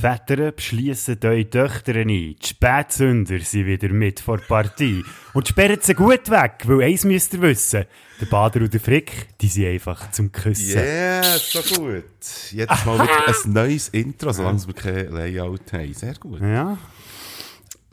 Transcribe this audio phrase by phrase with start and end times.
[0.00, 2.08] Väter beschliessen eure Töchter ein.
[2.08, 5.02] Die Spätsünder sind wieder mit vor der Partie.
[5.32, 7.86] Und sperren sie gut weg, weil eins müsst ihr wissen.
[8.20, 10.78] Der Bader und der Frick, die sind einfach zum Küssen.
[10.78, 12.04] Yeah, so gut.
[12.50, 15.94] Jedes Mal wieder ein neues Intro, solange wir kein Layout haben.
[15.94, 16.40] Sehr gut.
[16.40, 16.78] Ja.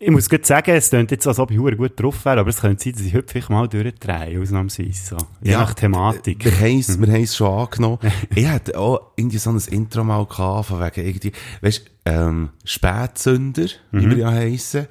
[0.05, 2.59] Ich muss gut sagen, es klingt jetzt, als ob ich gut drauf wäre, aber es
[2.59, 4.91] könnte sein, dass ich heute vielleicht mal durchdrehe, ausnahmsweise.
[4.91, 5.17] So.
[5.41, 6.43] Je Ja, nach Thematik.
[6.43, 7.99] Wir haben es wir haben's schon angenommen.
[8.35, 11.31] ich hatte auch irgendwie so ein Intro mal gehabt, von wegen irgendwie,
[11.61, 14.87] weißt ähm, Spätsünder, wie wir ja heissen.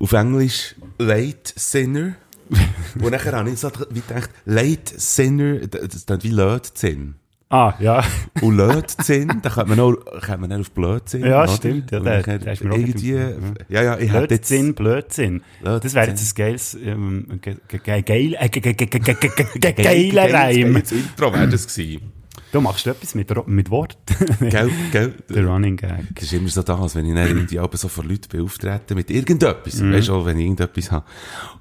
[0.00, 2.16] Auf Englisch Late Sinner.
[3.00, 7.14] Und nachher habe ich so wie gedacht, Late Sinner, das dann wie Lötzinn.
[7.48, 8.02] Ah, ja.
[8.42, 9.94] Und Lötzinn, da kommt man auch,
[10.26, 11.24] kommt man dann auf Blödsinn.
[11.24, 11.52] Ja, oder?
[11.52, 15.42] stimmt, ja, der- der ist mir irgendwie, nicht ja, ja, ich hätte jetzt, Blödsinn, Blödsinn.
[15.62, 19.00] Das wäre jetzt ein geiles, ähm, ge- ge- ge- geil, äh, ge- ge- ge- ge-
[19.14, 20.74] ge- ge- ge- geiler Reim.
[20.74, 22.12] Das Intro wäre das gewesen.
[22.50, 23.96] Du machst etwas mit, mit Wort.
[24.40, 25.14] Gell, gell?
[25.28, 26.04] Der Running Gag.
[26.14, 29.10] Das ist immer so das, wenn ich dann irgendwie aber so vor Leuten beauftrete mit
[29.10, 29.80] irgendetwas.
[29.80, 29.92] Mhm.
[29.92, 31.04] Weißt du, wenn ich irgendetwas habe.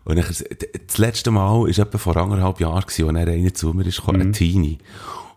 [0.05, 3.97] Und dann, das letzte Mal war etwa vor anderthalb Jahren dann einer zu mir ist
[3.97, 4.25] gekommen, Mhm.
[4.27, 4.77] ein Teenie.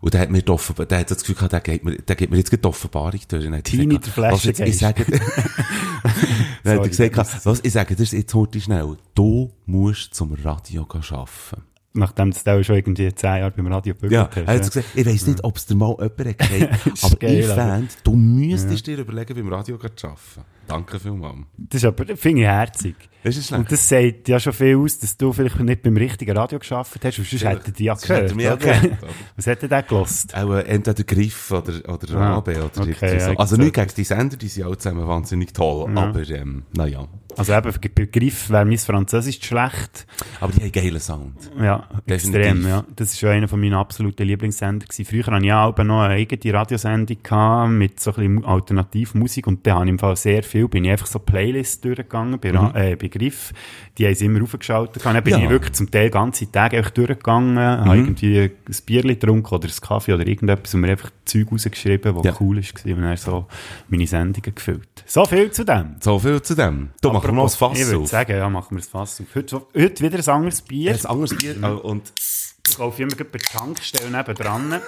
[0.01, 2.17] Und der hat mir die Offenbar der hat das Gefühl gehabt, der gibt mir, der
[2.17, 3.45] gibt mir jetzt die Offenbarung durch.
[3.45, 5.05] Und dann hat gesagt, der was jetzt, ich sage,
[6.65, 8.97] dann hat er gesagt, was, ich sage, das ist jetzt heute schnell.
[9.15, 11.63] Du musst zum Radio gehen arbeiten.
[11.95, 15.27] Nachdem du schon irgendwie zehn Jahre beim Radio Ja, gebügelt er hat gesagt, ich weiss
[15.27, 18.99] nicht, ob es dir mal jemand hat gesagt aber geil, ich fände, du müsstest dir
[18.99, 20.21] überlegen, beim Radio zu arbeiten.
[20.69, 21.39] Danke vielmals.
[21.57, 22.95] Das ist aber, finde ich herzig.
[23.25, 23.61] Das ist schlecht.
[23.61, 27.05] Und das sagt ja schon viel aus, dass du vielleicht nicht beim richtigen Radio geschafft
[27.05, 28.35] hast, sonst Ja, hätten die ja gehört.
[28.41, 29.09] ja gehört, oder?
[29.37, 30.35] Was hätte der gelost?
[30.37, 33.31] Auch äh, entweder Griff oder, oder Ah, Rabe oder okay, irgendwie so.
[33.33, 36.63] ja, Also so nicht gegen die Sender, die sind auch zusammen wahnsinnig toll, aber ähm,
[36.77, 37.07] naja.
[37.37, 40.07] Also eben, den Begriff wäre mein Französisch schlecht.
[40.41, 41.37] Aber die haben geilen Sound.
[41.61, 42.35] Ja, Definitiv.
[42.47, 42.85] extrem, ja.
[42.97, 45.05] Das ist schon einer von meinen absoluten Lieblingssender gewesen.
[45.05, 49.65] Früher hatte ich auch noch eine eigene Radiosendung gehabt, mit so ein bisschen Alternativmusik und
[49.67, 52.75] da habe ich im Fall sehr viel, bin ich einfach so Playlists durchgegangen, bei, Ra-
[52.75, 53.53] äh, Begriff,
[53.97, 55.05] die haben sie immer aufgeschaltet.
[55.05, 55.31] Dann bin Mhm.
[55.31, 55.39] Ja.
[55.39, 55.45] Mhm.
[55.45, 58.51] ich wirklich zum Teil ganze Tage einfach durchgegangen, habe irgendwie ein
[58.87, 62.35] Bierli getrunken oder einen Kaffee oder irgendetwas und mir einfach Zeug rausgeschrieben, was Ja.
[62.41, 63.47] cool war und dann so
[63.89, 65.05] meine Sendungen gefüllt.
[65.07, 65.97] So viel zu dem.
[66.01, 66.91] So viel zu dem.
[67.01, 68.09] Du, machen wir noch ein Fass Ich würde auf.
[68.09, 69.27] sagen, ja, machen wir das Fass auf.
[69.35, 70.93] Heute, heute wieder ein anderes Bier.
[70.95, 71.57] Ein anderes Bier.
[71.63, 72.13] äh, Und
[72.79, 74.81] Ich kaufe immer bei der Tankstelle nebendran.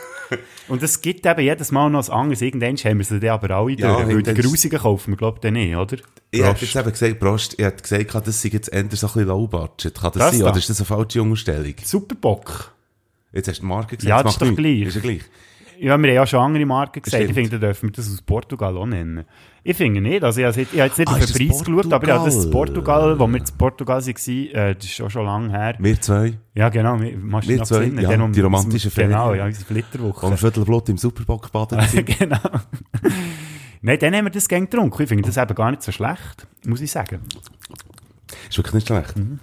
[0.69, 2.41] Und es gibt eben jedes Mal noch ein anderes.
[2.41, 4.09] Irgendwann haben wir sie dann aber alle Ja, durch.
[4.09, 5.97] Weil die grusigen kaufen wir, glaube ich, dann nicht, oder?
[6.31, 6.62] ich Prost.
[6.62, 9.49] jetzt eben gesagt, Prost, ich hätte gesagt, das sei jetzt eher so ein bisschen low
[9.49, 9.95] budget.
[10.00, 10.41] Kann das, Das sein?
[10.41, 10.47] da?
[10.50, 11.75] Oder ist das eine falsche Umstellung?
[11.83, 12.73] Superbock.
[13.33, 14.09] Jetzt hast du die Marke gesagt.
[14.09, 14.81] Ja, das das ist doch gleich.
[14.83, 15.23] Ist ja gleich.
[15.81, 17.25] Ja, wir haben ja schon andere Marken gesagt.
[17.25, 17.31] Stimmt.
[17.37, 19.25] Ich finde, da dürfen wir das aus Portugal auch nennen.
[19.62, 20.25] Ich finde nicht.
[20.25, 22.50] Also, ich habe jetzt nicht Ah, auf ist den Preis geschaut, aber habe das in
[22.50, 23.19] Portugal?
[23.19, 25.75] Wo wir in Portugal waren, äh, das ist auch schon lange her.
[25.78, 26.32] Wir zwei.
[26.54, 26.98] Ja, genau.
[27.00, 27.16] wir-
[27.47, 29.38] Wir zwei, ja, Dann um- die romantische Genau, Ferien.
[29.38, 30.26] ja, unsere Flitterwoche.
[30.26, 32.38] Am Viertelblut im Superbock baden genau.
[33.82, 35.03] Nein, dann haben wir das gern getrunken.
[35.03, 37.20] Ich finde das eben gar nicht so schlecht, muss ich sagen.
[38.49, 39.16] Ist wirklich nicht schlecht.
[39.16, 39.41] Mhm.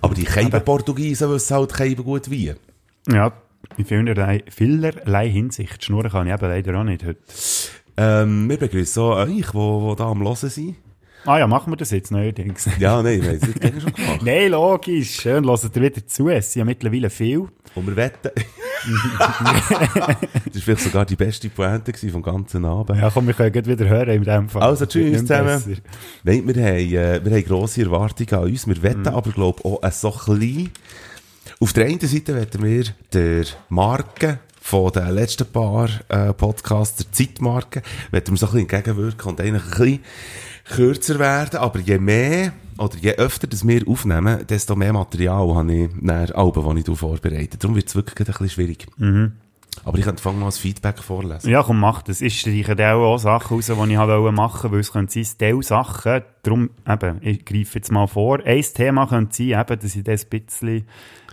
[0.00, 2.54] Aber die Keiben-Portugiesen wissen halt Keiben gut wie.
[3.10, 3.32] Ja,
[3.78, 5.82] in vielerlei, vielerlei Hinsicht.
[5.84, 7.18] Schnurren kann ich eben leider auch nicht heute.
[7.96, 10.76] Ähm, wir begrüßen auch euch, die, da am Hören sind.
[11.26, 12.68] Ah ja, machen wir das jetzt neuerdings.
[12.78, 14.22] Ja, nein, wir haben es nicht schon gemacht.
[14.22, 15.20] Nein, logisch.
[15.22, 16.28] Schön, hört ihr wieder zu.
[16.28, 17.48] Es sind ja mittlerweile viel.
[17.74, 18.30] Und wir wetten.
[19.18, 20.16] das war
[20.52, 23.00] vielleicht sogar die beste Pointe vom ganzen Abend.
[23.00, 24.62] Ja, komm, wir können gleich wieder hören in dem Fall.
[24.62, 25.62] Also, tschüss zusammen.
[26.24, 28.66] Nein, wir haben, äh, wir haben grosse Erwartungen an uns.
[28.66, 29.08] Wir wetten Mhm.
[29.08, 30.70] aber, glaube ich, auch so klein.
[31.58, 32.84] Auf der einen Seite wetten wir
[33.14, 37.82] der Marke von den letzten paar äh, Podcasts, der Zeitmarke,
[38.12, 40.04] wetten wir so ein bisschen entgegenwirken und eigentlich ein bisschen
[40.64, 41.60] kürzer werden.
[41.60, 46.30] Aber je mehr oder je öfter das wir aufnehmen, desto mehr Material habe ich nach
[46.30, 47.58] Alben, die ich vorbereite.
[47.58, 48.86] Darum wird es wirklich ein bisschen schwierig.
[49.84, 51.50] Aber ich könnte fangen mal als Feedback vorlesen.
[51.50, 52.20] Ja, komm, mach das.
[52.20, 55.62] Ich streiche auch Sachen raus, die ich habe machen wollte, weil es könnte sein, Teil
[55.62, 58.40] Sachen, darum, eben, ich greife jetzt mal vor.
[58.44, 60.86] Ein Thema könnte sein, eben, dass ich das ein bisschen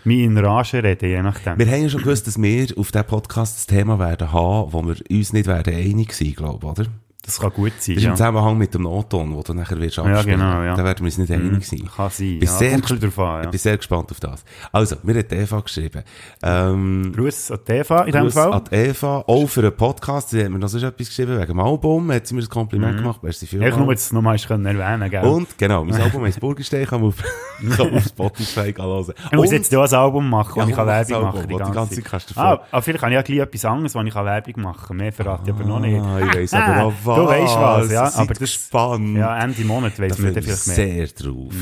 [0.04, 1.60] mich in Rage rede, je nachdem.
[1.60, 4.84] Wir haben ja schon gewusst, dass wir auf diesem Podcast das Thema werden haben, wo
[4.84, 6.90] wir uns nicht werden einig sein, glaube ich, oder?
[7.24, 8.10] Das kann gut sein, Das ist ja.
[8.10, 10.40] im Zusammenhang mit dem Noton, wo du nachher wirst Ja, abspielen.
[10.40, 10.76] genau, ja.
[10.76, 11.88] Da werden wir uns nicht einig sein.
[11.96, 12.52] Kann sein, Bin ja.
[12.52, 13.44] sehr an, ja.
[13.44, 14.44] Ich bin sehr gespannt auf das.
[14.72, 16.04] Also, mir hat Eva geschrieben.
[16.42, 18.54] Ähm, Gruß an die Eva in dem Fall.
[18.54, 20.30] an die Eva, auch für einen Podcast.
[20.30, 22.12] Sie hat mir noch sonst etwas geschrieben wegen dem Album.
[22.12, 23.22] Hat sie mir ein Kompliment gemacht.
[23.22, 23.68] Merci Ja, Mhm.
[23.68, 25.24] ich nur jetzt nochmal erwähnen, gell?
[25.24, 27.18] Und, genau, mein Album heisst Burgenstein, kann man auf,
[27.78, 29.14] kann auf Spotify hören.
[29.26, 31.40] ich muss Und- jetzt ja ein Album machen, Ja, ich kann mach ein Werbung Album,
[31.42, 31.68] machen kann.
[31.72, 34.02] die ganze Zeit kannst du ah, ah, vielleicht habe ich ja gleich etwas anderes, wo
[34.02, 34.98] ich kann Werbung machen kann.
[34.98, 36.02] Mehr verrate ich aber noch nicht.
[36.02, 37.18] Ah, ich weiss aber auch was.
[37.18, 39.18] Du weißt was, ja, aber das- gespannt.
[39.18, 40.56] Ja, Ende Monat weiss man vielleicht mehr.
[40.56, 41.54] sehr drauf.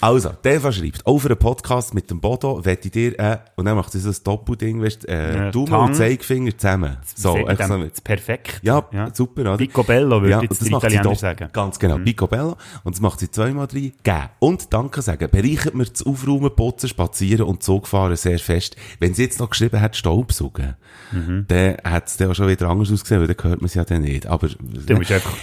[0.00, 3.76] Also, Deva schreibt, auf einen Podcast mit dem Bodo wette ich dir, äh, und dann
[3.76, 5.84] macht er so ein Doppelding, weißt, äh, Ja, Daumen Tang.
[5.88, 6.96] und Zeigefinger zusammen.
[7.14, 8.60] So, echt so perfekt.
[8.62, 9.56] Ja, super, oder?
[9.56, 11.44] Picobello würde jetzt das macht sie Italiener doch- sagen.
[11.44, 11.52] Mhm.
[11.52, 12.56] Ganz genau, Picobello.
[12.84, 13.92] Und das macht sie zweimal drei.
[14.02, 14.28] Geben.
[14.38, 15.28] Und Danke sagen.
[15.30, 18.76] Bereichert mir das Aufräumen, Putzen, Spazieren und Zugfahren sehr fest.
[18.98, 20.74] Wenn sie jetzt noch geschrieben hat, Staubsaugen,
[21.12, 21.44] Mhm.
[21.48, 23.84] dann hat es dann auch schon wieder anders ausgesehen, weil dann hört man sie ja
[23.84, 24.26] dann nicht.
[24.26, 24.48] Aber,
[24.86, 25.36] Du musst einfach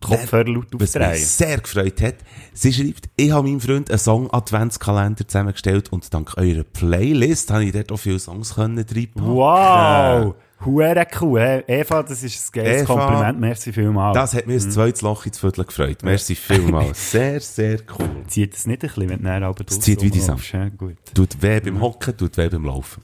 [0.00, 1.24] Kopfhörer laut was mich aufdrehen.
[1.24, 2.16] sehr gefreut hat,
[2.52, 7.72] sie schreibt, ich habe meinem Freund einen Song-Adventskalender zusammengestellt und dank eurer Playlist habe ich
[7.72, 9.34] dort auch viele Songs können reinpacken.
[9.34, 10.34] Wow!
[10.64, 11.64] Hure cool.
[11.66, 13.38] Eva, das ist ein geiles Eva, Kompliment.
[13.38, 14.14] Merci vielmals.
[14.14, 15.98] Das hat mir ein zweites Loch ins Viertel gefreut.
[16.02, 17.10] Merci vielmals.
[17.10, 18.08] Sehr, sehr cool.
[18.26, 20.68] zieht es nicht ein bisschen, wenn du dann aber Es zieht wie die rumlaufst, ja,
[20.70, 20.96] Gut.
[21.14, 23.02] Tut weh beim Hocken, tut weh beim Laufen.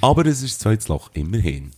[0.00, 1.72] Aber es ist ein zweites Loch, immerhin.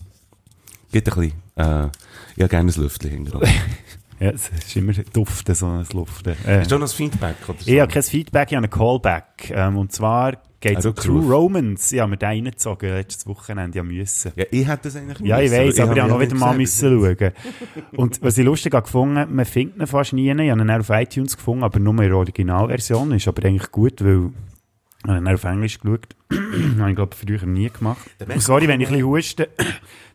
[0.93, 1.88] Geht ein bisschen, äh,
[2.37, 3.49] ich habe gerne ein Lüftchen hinterher.
[4.19, 6.33] Ja, es ist immer Duften, so ein Luften.
[6.47, 7.71] Äh, Hast du noch ein Feedback oder so?
[7.71, 9.50] ich habe kein Feedback, ich habe einen Callback.
[9.50, 11.35] Ähm, und zwar geht es Ein um True.
[11.35, 11.93] Romance.
[11.94, 14.33] Ich habe mir den reingezogen letztes Wochenende, ja müssen.
[14.35, 16.99] Ja, ich hätte das eigentlich Ja, ich weiss, aber ich habe noch wieder mal müssen
[16.99, 17.33] schauen.
[17.94, 20.31] Und was ich lustig habe gefunden, man findet ihn fast nie.
[20.31, 23.12] Ich habe ihn auf iTunes gefunden, aber nur in der Originalversion.
[23.12, 24.31] Ist aber eigentlich gut, weil
[25.14, 26.08] ich habe auf Englisch geschaut.
[26.79, 28.08] habe ich, glaube früher nie gemacht.
[28.38, 29.49] Sorry, wenn ich ein bisschen huste.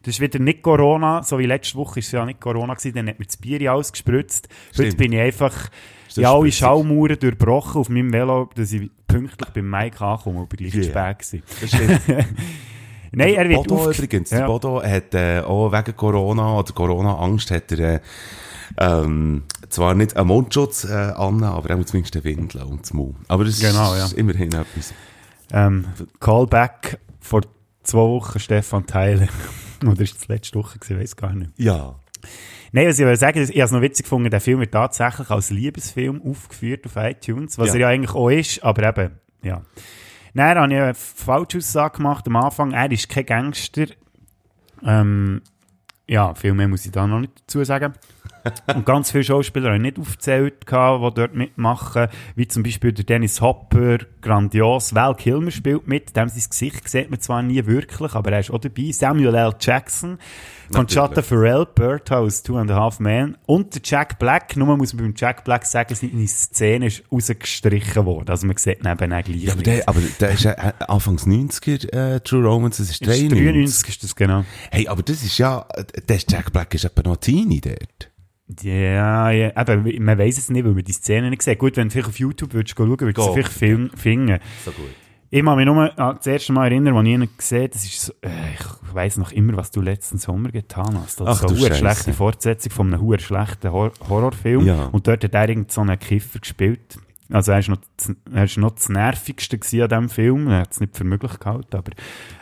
[0.04, 2.96] Das ist wieder nicht Corona, so wie letzte Woche ist es ja nicht Corona gewesen,
[2.96, 4.50] dann hat mir das Bier alles gespritzt.
[4.72, 4.98] Heute Stimmt.
[4.98, 5.70] bin ich einfach
[6.16, 6.52] in alle?
[6.52, 11.16] Schallmauern durchbrochen auf meinem Velo, dass ich pünktlich beim Mike ankomme, aber gleich Yeah.
[11.16, 12.02] spät stimmt.
[13.14, 14.48] Nein, er wird Bodo übrigens, Ja.
[14.48, 18.00] Bodo hat äh, auch wegen Corona oder Corona-Angst hat er äh,
[18.78, 22.94] ähm, zwar nicht einen Mundschutz äh, an, aber er muss zumindest eine Windel und das
[22.94, 23.14] Maul.
[23.28, 24.18] Aber das Genau, ist ja.
[24.18, 24.94] immerhin etwas.
[25.52, 25.86] Ähm,
[26.20, 27.42] Callback vor
[27.84, 29.28] zwei Wochen Stefan Theiler.
[29.86, 31.52] Oder ist das letzte Woche gewesen, weiß gar nicht.
[31.58, 31.96] Ja.
[32.72, 35.30] Nein, was ich will sagen, ich habe es noch witzig gefunden, der Film wird tatsächlich
[35.30, 37.74] als Liebesfilm aufgeführt auf iTunes, was Ja.
[37.74, 39.62] er ja eigentlich auch ist, aber eben, ja.
[40.34, 43.88] Dann habe ich eine Falschaussage gemacht am Anfang, er ist kein Gangster.
[44.84, 45.42] Ähm,
[46.08, 47.94] ja, viel mehr muss ich da noch nicht dazu sagen.
[48.74, 52.92] Und ganz viele Schauspieler habe ich nicht aufgezählt, gehabt, die dort mitmachen, wie zum Beispiel
[52.92, 57.66] der Dennis Hopper, grandios, Val Kilmer spielt mit, dem sein Gesicht sieht man zwar nie
[57.66, 59.54] wirklich, aber er ist auch dabei, Samuel L.
[59.60, 60.18] Jackson,
[60.72, 65.06] Conchata Farrell, Birdhouse, Two and a Half Men und der Jack Black, nur muss man
[65.06, 69.44] beim Jack Black sagen, seine Szene ist rausgestrichen worden, also man sieht neben auch gleich
[69.44, 73.02] Ja, aber der, aber der ist ja äh, Anfangs 90er äh, True Romance, das ist
[73.02, 73.44] Ist 93.
[73.44, 74.46] 93 ist das genau.
[74.72, 78.11] Hey, aber das ist ja, äh, der Jack Black ist etwa noch Teenie dort.
[78.62, 81.60] Ja, ja, eben, man weiß es nicht, weil man die Szene nicht sieht.
[81.60, 84.40] Gut, wenn du vielleicht auf YouTube würdest schauen, würdest du vielleicht film, finden.
[84.66, 84.90] So gut.
[85.34, 87.86] Ich kann mich nur an das erste Mal erinnern, als ich ihn gesehen habe, das
[87.86, 91.22] ist so, äh, ich weiss noch immer, was du letzten Sommer getan hast.
[91.22, 94.66] Das Ach ist so eine schlechte Fortsetzung von einem schlechten Hor Horrorfilm.
[94.66, 94.90] Ja.
[94.92, 97.00] Und dort hat er irgend so einen Kiffer gespielt.
[97.34, 100.48] Also er ist noch, das- er ist noch das Nervigste an diesem Film.
[100.48, 101.92] Er hat es nicht für möglich gehalten, aber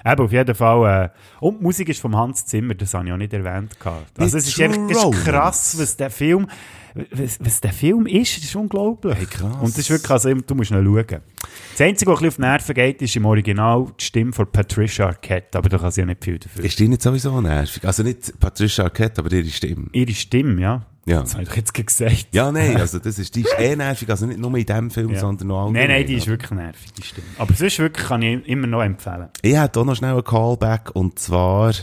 [0.05, 1.05] eben auf jeden Fall.
[1.05, 3.79] Äh, und die Musik ist vom Hans Zimmer, das habe ich auch nicht erwähnt.
[3.79, 4.19] Gehabt.
[4.19, 6.47] Also es ist, einfach, es ist krass, was der Film,
[7.11, 9.15] was, was der Film ist, das ist unglaublich.
[9.17, 9.55] Hey, krass.
[9.61, 11.21] Und das ist wirklich, also du musst noch schauen.
[11.77, 14.51] Das Einzige, was ein bisschen auf die Nerven geht, ist im Original die Stimme von
[14.51, 16.63] Patricia Arquette, aber da kann sie ja nicht viel dafür.
[16.65, 17.85] Ist die nicht sowieso nervig?
[17.85, 19.87] Also nicht Patricia Arquette, aber ihre Stimme.
[19.93, 20.85] Ihre Stimme, ja.
[21.09, 21.21] Ja.
[21.21, 22.27] Das habe ich jetzt gesagt.
[22.31, 25.09] Ja, nein, also das ist, die ist eh nervig, also nicht nur in diesem Film,
[25.13, 25.19] Ja.
[25.19, 26.07] sondern auch Nein, nein, allgemein.
[26.07, 27.27] die ist wirklich nervig, die Stimme.
[27.39, 29.27] Aber sonst wirklich kann ich immer noch empfehlen.
[29.41, 31.73] Ich hätte auch noch schnell einen Callback, und zwar,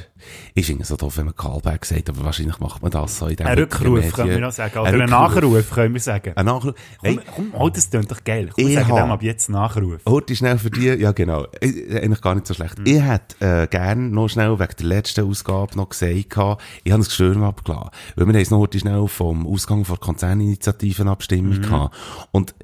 [0.66, 3.36] finde es so doof, wenn man Callback sagt, aber wahrscheinlich macht man das so in
[3.36, 4.78] dem Ein Rückruf können wir noch sagen.
[4.78, 6.32] Oder Ein Nachruf können wir sagen.
[6.34, 6.74] Ein Nachruf.
[7.04, 8.50] Komm, komm, oh, das klingt doch geil.
[8.54, 10.00] Komm, sagen habe- dem ab jetzt Nachruf.
[10.08, 12.76] Heute schnell für dich, ja genau, äh, eigentlich gar nicht so schlecht.
[12.84, 17.00] Ich hätte äh, gerne noch schnell wegen der letzten Ausgabe noch gesagt, ich habe ein
[17.00, 17.90] Gestürm abgelassen.
[18.16, 21.94] Weil wir haben es noch heute schnell vom Ausgang von der Konzerninitiativenabstimmung gehabt.
[22.32, 22.54] Und,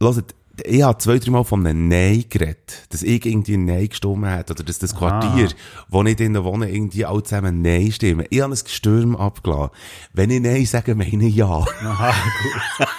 [0.00, 2.86] hört, ich habe zwei, drei Mal von einem Nein geredet.
[2.90, 5.48] Dass ich irgendwie ein Nein gestimmt hat oder dass das Quartier,
[5.88, 8.26] wo ich drinnen wohne, irgendwie alle zusammen Nein stimmen.
[8.30, 9.70] Ich habe ein Gestürm abgelassen.
[10.12, 11.46] Wenn ich Nein sage, meine ich Ja.
[11.82, 12.10] Aha,
[12.78, 12.88] gut.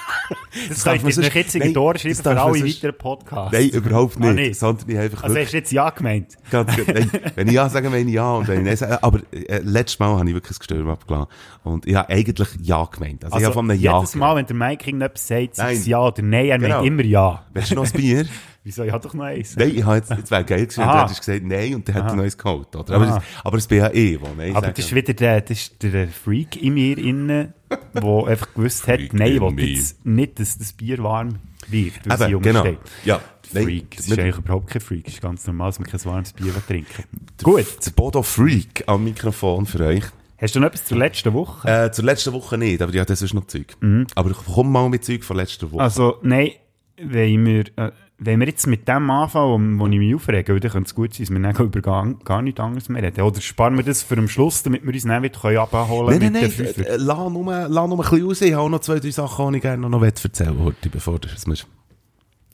[0.69, 2.97] Das darf könnt man ihr sonst- euch jetzt in das schreiben für alle sonst- weiteren
[2.97, 3.51] Podcasts.
[3.53, 4.29] Nein, überhaupt nicht.
[4.29, 4.59] Ah, nicht?
[4.59, 6.29] Sondern ich einfach Also hast du jetzt Ja gemeint?
[6.49, 6.87] Ganz gut.
[6.87, 8.31] Nein, wenn ich ja sage, meine ich ja.
[8.33, 11.27] Und wenn ich nein sage, aber äh, letztes Mal habe ich wirklich ein Gestürm abgelassen.
[11.63, 13.23] Und ich habe eigentlich ja gemeint.
[13.25, 13.97] Also, ich habe von einem Ja.
[13.99, 16.75] jedes Mal, wenn der Mike irgendetwas sagt, sagt es Ja oder Nein, er Genau.
[16.77, 17.43] meint immer Ja.
[17.55, 18.25] Willst du noch ein Bier?
[18.65, 18.83] Wieso?
[18.83, 19.55] Ich habe doch noch eins.
[19.55, 20.93] nein, ich habe jetzt, jetzt wäre geil gewesen, Aha.
[20.93, 22.95] du hättest gesagt Nein und dann hätte er noch eins geholt, oder?
[22.95, 24.73] Aber, das, aber das eh, wo Nein Aber sagen.
[24.75, 27.53] das ist wieder der, das ist der Freak in mir innen,
[27.93, 32.17] der einfach gewusst hat, nein, ich will jetzt nicht, dass das Bier warm wird, weil
[32.17, 32.59] sie Eben, jung genau.
[32.59, 32.79] steht.
[33.05, 33.21] Ja.
[33.53, 33.95] Nein, Freak.
[33.95, 35.05] Das ist eigentlich überhaupt kein Freak.
[35.05, 37.03] Das ist ganz normal, dass man kein warmes Bier trinken
[37.41, 37.65] Gut.
[37.85, 40.03] Der Bodo Freak am Mikrofon für euch.
[40.37, 41.67] Hast du noch etwas zur letzten Woche?
[41.67, 43.77] Äh, zur letzten Woche nicht, aber ja, das ist noch Zeug.
[44.15, 45.81] Aber komm mal mit Zeug von letzter Woche.
[45.81, 46.51] Also, nein,
[46.97, 50.71] wenn wir, äh, wenn wir jetzt mit dem anfangen, wo, wo ich mich aufrege, dann
[50.71, 53.21] könnte es gut sein, dass wir dann über gar, gar nichts anderes mehr reden.
[53.21, 56.33] Oder sparen wir das für den Schluss, damit wir uns dann wieder können abholen Nein,
[56.33, 56.87] nein, nein, Fünfer?
[56.87, 58.41] äh, lass nur, lass nur ein bisschen raus.
[58.41, 61.27] Ich habe auch noch zwei, drei Sachen, die ich gerne noch erzählen wollte, bevor du
[61.27, 61.57] wir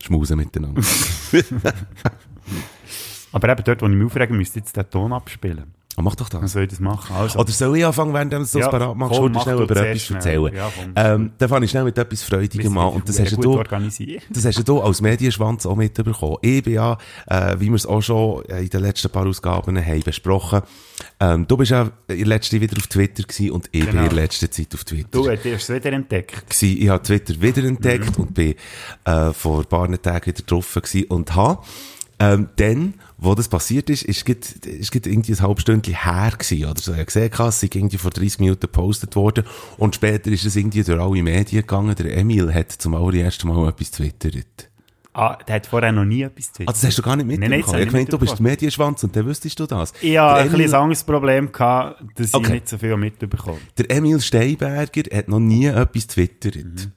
[0.01, 0.81] schmusen miteinander.
[3.31, 5.73] Aber eben dort, wo ich mich aufrege, müsste ich jetzt den Ton abspielen.
[5.97, 6.53] Oh, mach doch Dann das.
[6.53, 7.13] soll ich das machen.
[7.15, 9.75] Also, Oder soll ich anfangen, während du das Ja, parat machst, komm, mach schnell über
[9.75, 10.15] etwas schnell.
[10.17, 10.55] erzählen?
[10.55, 10.93] Ja, komm.
[10.95, 12.93] ähm, dann fange ich schnell mit etwas Freudigem an.
[12.93, 13.61] Und das hast, du,
[14.29, 16.37] das hast du als Medienschwanz auch mitbekommen.
[16.41, 20.01] Ich bin ja, äh, wie wir es auch schon in den letzten paar Ausgaben haben
[20.01, 20.61] besprochen,
[21.19, 24.05] ähm, du bist ja in letzter wieder auf Twitter gewesen und ich bin Genau.
[24.09, 25.09] in letzter Zeit auf Twitter.
[25.11, 26.49] Du hast es wieder entdeckt.
[26.49, 26.77] gewesen.
[26.81, 28.55] Ich habe Twitter wiederentdeckt und bin
[29.05, 31.61] äh, vor ein paar Tagen wieder getroffen und habe
[32.21, 36.65] ähm, dann, wo das passiert ist, ist grad, ist irgendwie ein halbes Stündchen her gewesen,
[36.65, 36.91] oder so.
[36.91, 39.43] Ich habe gesehen, es ist irgendwie vor 30 Minuten gepostet worden
[39.77, 41.95] und später ist es irgendwie durch alle Medien gegangen.
[41.95, 44.69] Der Emil hat zum allerersten Mal etwas twittert.
[45.13, 47.39] Ah, der hat vorher noch nie etwas zu Ah, das hast du gar nicht Nein,
[47.41, 47.73] nein, mitbekommen?
[47.73, 48.49] das ich ich gemeint, du bist mitbekommen.
[48.51, 49.91] Medienschwanz und dann wüsstest du das.
[49.99, 52.45] Ich Der ein bisschen Emil- anderes Problem gehabt, dass Okay.
[52.45, 56.55] ich nicht so viel mitbekommen Der Emil Steinberger hat noch nie etwas twittert.
[56.55, 56.91] Mhm.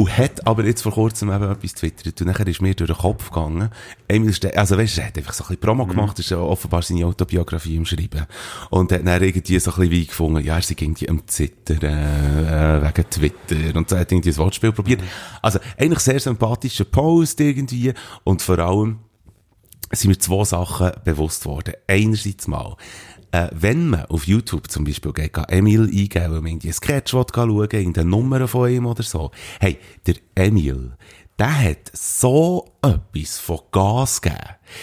[0.00, 2.20] Und hat aber jetzt vor kurzem eben etwas twittert.
[2.20, 3.70] Und nachher ist mir durch den Kopf gegangen.
[4.08, 5.90] Emil Stein, also weißt du, er hat einfach so ein bisschen Promo Mhm.
[5.90, 8.26] gemacht, ist ja offenbar seine Autobiografie im Schreiben.
[8.70, 11.82] Und hat dann irgendwie so ein bisschen wie gefunden, ja, er sei irgendwie am Zittern,
[11.82, 13.76] äh, wegen Twitter.
[13.78, 15.02] Und so hat irgendwie ein Wortspiel probiert.
[15.02, 15.06] Mhm.
[15.42, 17.92] Also, eigentlich sehr sympathischer Post irgendwie.
[18.24, 19.00] Und vor allem,
[19.92, 21.74] sind mir zwei Sachen bewusst worden.
[21.88, 22.76] Einerseits mal,
[23.32, 26.74] äh, wenn man auf YouTube zum Beispiel geht, kann Emil eingeben, wenn man irgendwie einen
[26.74, 29.30] Sketch will, schauen will, irgendeine Nummer von ihm oder so.
[29.60, 30.92] Hey, der Emil,
[31.38, 34.40] der hat so etwas von Gas gegeben.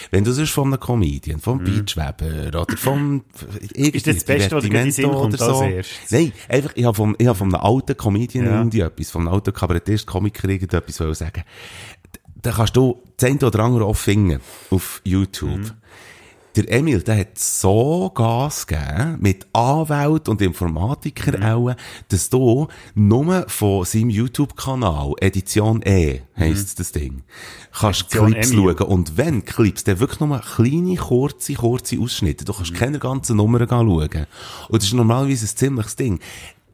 [0.10, 3.24] Wenn du sonst von einem Comedian, vom Beachweber oder vom...
[3.74, 6.12] Ist das das Beste, was dir gerade in den Sinn kommt erstes?
[6.12, 8.58] Nein, einfach, ich habe vom, ich habe von einem alten Comedian Ja.
[8.58, 11.44] irgendwie etwas, von einem alten Kabarettist, Komiker irgendetwas wollen sagen.
[12.42, 14.40] Da kannst du eine oder andere auch finden
[14.72, 15.60] auf YouTube.
[15.60, 15.72] Mhm.
[16.58, 21.44] Der Emil, der hat so Gas gegeben, mit Anwalt und Informatiker Mhm.
[21.44, 21.76] auch,
[22.10, 27.22] dass du nur von seinem YouTube-Kanal, Edition E, heisst das Ding,
[27.72, 28.76] kannst Edition Clips Emil.
[28.76, 28.88] schauen.
[28.88, 32.44] Und wenn Clips, dann wirklich nur kleine, kurze, kurze Ausschnitte.
[32.44, 32.58] Du Mhm.
[32.58, 34.26] kannst keine ganzen Nummern schauen.
[34.70, 36.20] Und das ist normalerweise ein ziemliches Ding.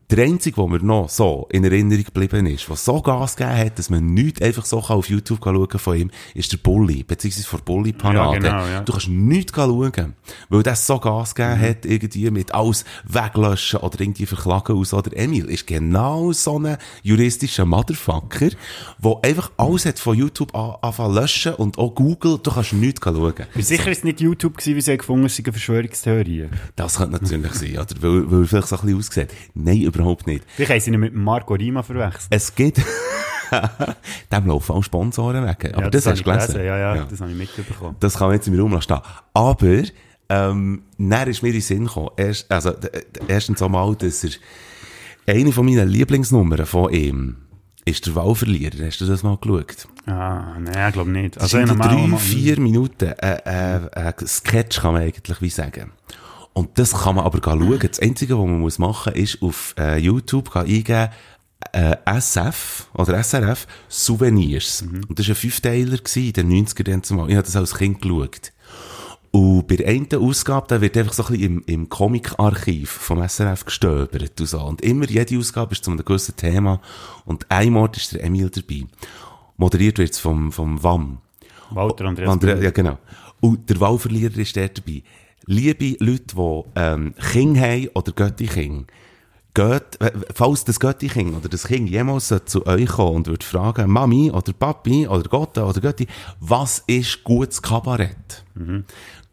[0.10, 3.80] Der einzige, der mir noch so in Erinnerung geblieben ist, was so Gas gegeben hat,
[3.80, 7.48] dass man nichts einfach so auf YouTube schauen kann von ihm, ist der Bulli, beziehungsweise
[7.48, 8.46] vor Bulli-Parade.
[8.46, 8.82] Ja, genau, ja.
[8.82, 10.14] Du kannst nichts schauen,
[10.50, 11.66] weil das so Gas gegeben Mhm.
[11.66, 14.94] hat, irgendwie mit alles weglöschen oder irgendwie verklagen aus.
[14.94, 18.50] Oder Emil ist genau so ein juristischer Motherfucker,
[19.00, 23.02] der einfach alles hat von YouTube an, anfangen löschen und auch Google, du kannst nichts
[23.04, 23.34] schauen.
[23.54, 26.50] Bin sicher, es war nicht YouTube, gewesen, wie sie gefunden es sei eine Verschwörungstheorie.
[26.76, 27.96] Das könnte natürlich sein, oder?
[28.02, 29.30] Weil, weil vielleicht so ein bisschen aussieht.
[29.54, 30.44] Nein, überhaupt nicht.
[30.56, 32.28] Vielleicht haben sie ihn mit Marco Rima verwechselt.
[32.30, 32.78] Es gibt,
[34.32, 35.72] dem laufen auch Sponsoren weg.
[35.76, 36.56] Aber das, habe hast du gelesen.
[36.58, 37.06] Ja, ja, Ja.
[37.10, 37.96] das habe ich mitbekommen.
[38.00, 39.02] Das kann man jetzt im Raum lassen stehen.
[39.34, 39.84] Aber,
[40.30, 42.74] ähm, dann ist mir in den Sinn gekommen, erst, also,
[43.28, 44.32] erstens einmal, dass er,
[45.28, 47.38] eine von meinen Lieblingsnummern von ihm,
[47.86, 48.86] ist der Wahlverlierer.
[48.86, 49.88] Hast du das mal geschaut?
[50.06, 51.36] Ah, nein, ich glaube nicht.
[51.36, 55.92] Das Also, normal- drei, vier Minuten, äh, äh, äh, Sketch kann man eigentlich wie sagen.
[56.54, 57.80] Und das kann man aber schauen.
[57.80, 61.10] Das Einzige, was man muss machen, ist auf äh, YouTube eingeben,
[61.72, 64.84] äh, SF oder SRF Souvenirs.
[64.84, 67.30] Und das war ein Fünfteiler in den 90er Jahren zumal.
[67.30, 68.52] Ich habe das als Kind geschaut.
[69.32, 73.28] Und bei der einen Ausgabe, da wird einfach so ein bisschen im, im Comic-Archiv vom
[73.28, 74.62] SRF gestöbert und so.
[74.62, 76.80] Und immer jede Ausgabe ist zu einem gewissen Thema.
[77.26, 78.86] Und einmal ist der Emil dabei.
[79.58, 81.18] Moderiert wird es vom, vom WAM.
[81.72, 82.30] Walter Andreas.
[82.30, 83.00] Andrea, ja, genau.
[83.40, 85.02] Und der Wahlverlierer ist der dabei.
[85.46, 88.86] Liebe Leute, die ähm, Kinder haben oder Götti-Kinder,
[89.54, 93.90] geht, äh, falls das Götti-Kind oder das Kind jemals zu euch kommen und würde fragen,
[93.90, 96.08] Mami oder Papi oder Gott oder Götti,
[96.40, 98.44] was ist gutes Kabarett?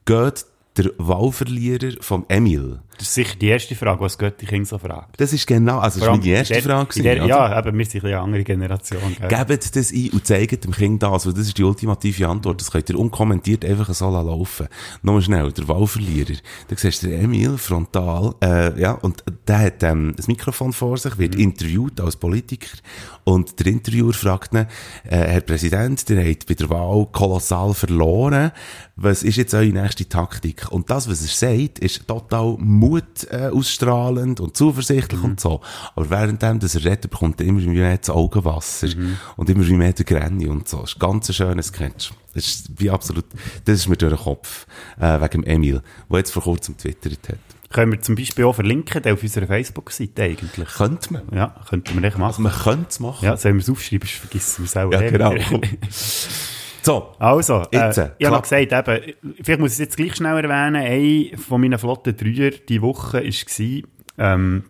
[0.04, 2.80] Geht der Wahlverlierer vom Emil.
[3.00, 5.18] Das ist sicher die erste Frage, was Götti King so fragt.
[5.18, 7.02] Das ist genau, also das war meine erste der- Frage.
[7.02, 9.16] der- gewesen, Ja, eben, wir sind eine andere Generation.
[9.18, 9.28] Gell?
[9.46, 12.60] Gebt das ein und zeigt dem Kind das, weil das ist die ultimative Antwort.
[12.60, 14.68] Das könnt ihr unkommentiert einfach so laufen.
[15.02, 16.34] Nochmal schnell, der Wahlverlierer.
[16.68, 20.98] Da siehst du den Emil frontal, äh, ja, und der hat ähm, das Mikrofon vor
[20.98, 22.76] sich, wird interviewt als Politiker
[23.24, 24.66] und der Interviewer fragt ihn,
[25.04, 28.52] äh, Herr Präsident, der hat bei der Wahl kolossal verloren.
[28.96, 30.70] Was ist jetzt eure nächste Taktik?
[30.70, 31.28] Und das, was er
[31.58, 32.56] sagt, ist total
[32.90, 35.60] Mut äh, ausstrahlend und zuversichtlich und so.
[35.94, 38.88] Aber währenddem, dass er redet, bekommt er immer mehr das Augenwasser
[39.36, 40.80] und immer mehr der Granny und so.
[40.80, 42.12] Das ist ein ganz schöner Sketch.
[42.34, 43.24] Das ist wie absolut,
[43.64, 44.66] das ist mir durch den Kopf,
[45.00, 47.38] äh, wegen Emil, der jetzt vor kurzem twittert hat.
[47.72, 50.68] Können wir zum Beispiel auch verlinken auf unserer Facebook-Seite eigentlich.
[50.68, 51.22] Könnte man.
[51.32, 52.30] Ja, könnten wir echt machen.
[52.30, 53.24] Also man könnte es machen.
[53.24, 54.92] Ja, sollen wir es aufschreiben, vergessen wir es auch.
[54.92, 55.34] Ja, genau.
[56.82, 60.16] So, Also, Jetzt, äh, äh, ich habe gesagt, eben, vielleicht muss ich es jetzt gleich
[60.16, 63.82] schnell erwähnen, ein von meinen flotten Dreier die Woche war,
[64.18, 64.64] ähm,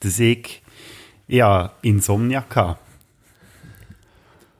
[0.00, 0.62] dass ich
[1.26, 2.78] ja, Insomnia hatte.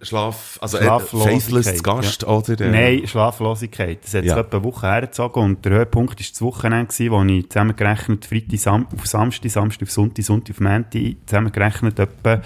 [0.00, 2.60] Schlaf, also äh, Faceless Gast, oder?
[2.60, 4.00] äh, Nein, Schlaflosigkeit.
[4.04, 4.38] Das hat Ja.
[4.38, 8.58] etwa eine Woche hergezogen und der Höhepunkt war das Wochenende, gewesen, wo ich zusammengerechnet Freitag
[8.58, 12.42] Sam auf Samstag, Samstag auf Sonntag, Sonntag auf Montag zusammengerechnet etwa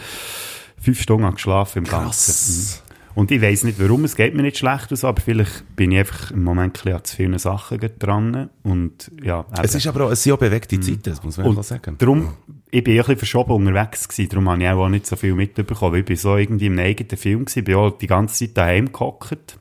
[0.81, 2.05] fünf Stunden geschlafen im Ganzen.
[2.05, 2.83] Krass.
[3.19, 3.21] Mhm.
[3.21, 5.99] Und ich weiss nicht warum, es geht mir nicht schlecht aus, aber vielleicht bin ich
[5.99, 10.07] einfach im Moment ein bisschen an zu vielen Sachen dran und ja, Es ist aber
[10.07, 11.97] auch, es sind auch bewegte Zeiten, das muss man Und sagen.
[11.99, 12.35] Darum,
[12.71, 15.93] ich bin ein bisschen verschoben unterwegs gewesen, darum habe ich auch nicht so viel mitbekommen.
[15.93, 18.93] weil Ich bin so irgendwie im eigenen Film gewesen, bin auch die ganze Zeit daheim
[18.93, 19.59] gehockt,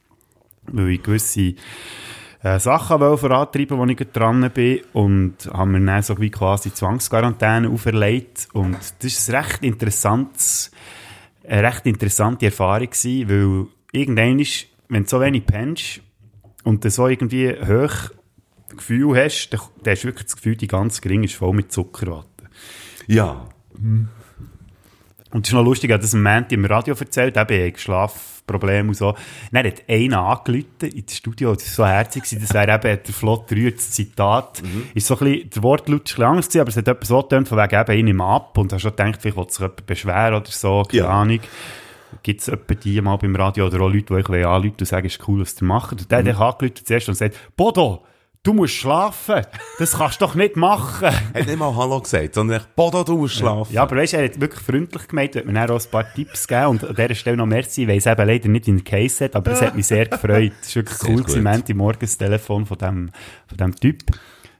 [0.68, 1.56] weil ich gewisse
[2.44, 6.74] äh, Sachen wollte vorantreiben, wo ich dran bin und haben mir dann so wie quasi
[6.74, 10.72] Zwangsquarantäne auferlegt und das ist ein recht interessantes,
[11.48, 16.02] eine recht interessante Erfahrung gewesen, weil irgendwann ist, wenn du so wenig pennst
[16.64, 18.12] und du so irgendwie hoch
[18.76, 21.72] Gefühl hast, dann, dann hast du wirklich das Gefühl, die ganze Gring ist voll mit
[21.72, 22.50] Zuckerwatte.
[23.08, 23.48] Ja.
[25.32, 27.80] Und es ist noch lustig, ich habe das am Montag im Radio erzählt, eben ich
[27.80, 29.14] Schlafprobleme und so.
[29.52, 33.52] Dann hat einer angerufen ins Studio, das war so herzig, das wäre eben der Flott
[33.52, 34.64] Rühr, das Zitat.
[34.94, 37.22] Ist so ein bisschen, der Wortlaut ist ein bisschen anders aber es hat etwas so
[37.22, 39.86] getönt, von wegen eben, ich nehme ab und hast schon gedacht, vielleicht will sich jemand
[39.86, 41.10] beschweren oder so, keine Ja.
[41.10, 41.40] Ahnung.
[42.24, 45.08] Gibt es etwa die mal beim Radio oder auch Leute, die euch anrufen und sagen,
[45.08, 45.92] es ist cool, was ihr macht.
[45.92, 46.42] Und der hat mhm.
[46.42, 48.06] angerufen zuerst und sagt, Bodo,
[48.48, 49.42] du musst schlafen.
[49.78, 51.10] Das kannst du doch nicht machen.
[51.34, 53.74] Er hat nicht mal Hallo gesagt, sondern echt, Bodo, du musst schlafen.
[53.74, 56.14] Ja, aber weißt du, er hat wirklich freundlich gemeint, hat mir dann auch ein paar
[56.14, 58.84] Tipps gegeben und an dieser Stelle noch merci, ich weiss eben leider nicht, wie er
[58.84, 60.54] Case hat, aber es hat mich sehr gefreut.
[60.62, 63.12] Es war wirklich Sehr cool, gewesen, Menti morgen das Telefon von dem,
[63.48, 64.04] von dem Typ.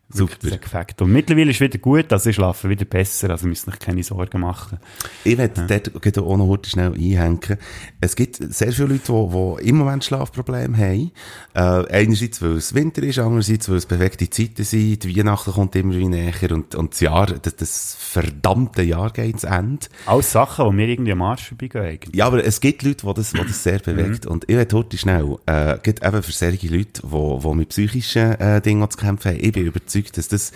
[0.10, 0.58] Super.
[0.58, 1.02] Gefällt.
[1.02, 4.04] Und mittlerweile ist es wieder gut, also ich schlafe wieder besser, also müsst euch keine
[4.04, 4.80] Sorgen machen.
[5.26, 7.58] Ich werde dort gerade auch noch schnell einhängen.
[8.00, 11.12] Es gibt sehr viele Leute, die, die im Moment Schlafprobleme haben.
[11.54, 15.04] Äh, einerseits, weil es Winter ist, andererseits, weil es bewegte Zeiten sind.
[15.04, 19.42] Die Weihnachten kommt immer wie näher und, und das Jahr, das, das verdammte Jahr geht
[19.42, 19.88] zu Ende.
[20.06, 21.84] Alles Sachen, die mir irgendwie am Arsch vorbeigehen.
[21.86, 22.16] eigentlich.
[22.16, 24.26] Ja, aber es gibt Leute, die das, die das sehr bewegt.
[24.26, 28.40] Und ich werde heute schnell, äh, geht eben für solche Leute, die, die mit psychischen
[28.40, 30.52] äh, Dingen zu kämpfen haben, ich bin überzeugt, dass das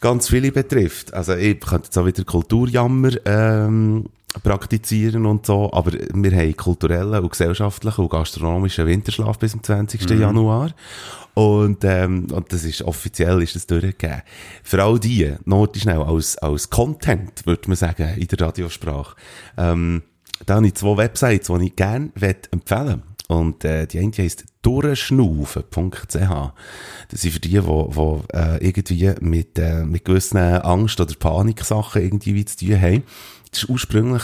[0.00, 1.12] ganz viele betrifft.
[1.14, 4.06] Also ich könnte jetzt auch wieder Kulturjammer ähm,
[4.42, 10.08] praktizieren und so, aber wir haben kulturellen und gesellschaftlichen und gastronomischen Winterschlaf bis zum 20.
[10.10, 10.74] Januar.
[11.34, 14.22] Und, ähm, und das ist offiziell ist das durchgegeben.
[14.64, 19.14] Für all die, Note schnell, als, als Content, würde man sagen, in der Radiosprache,
[19.56, 20.02] ähm,
[20.46, 22.10] da habe ich zwei Websites, die ich gerne
[22.50, 23.07] empfehlen möchte.
[23.28, 26.16] Und äh, die eine heisst durchschnaufen.ch.
[27.10, 32.02] Das sind für die, die, die äh, irgendwie mit, äh, mit gewissen Angst- oder Paniksachen
[32.02, 33.02] irgendwie zu tun haben.
[33.50, 34.22] Das ist ursprünglich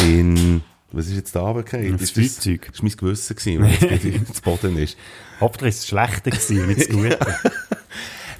[0.00, 0.62] in...
[0.92, 1.92] Was ist jetzt da runtergefallen?
[1.92, 4.96] Das Ist das, ist mein Gewissen gewesen, weil es zu Boden ist.
[5.40, 7.18] Hoffentlich ist es schlechter gewesen, nicht das Gute.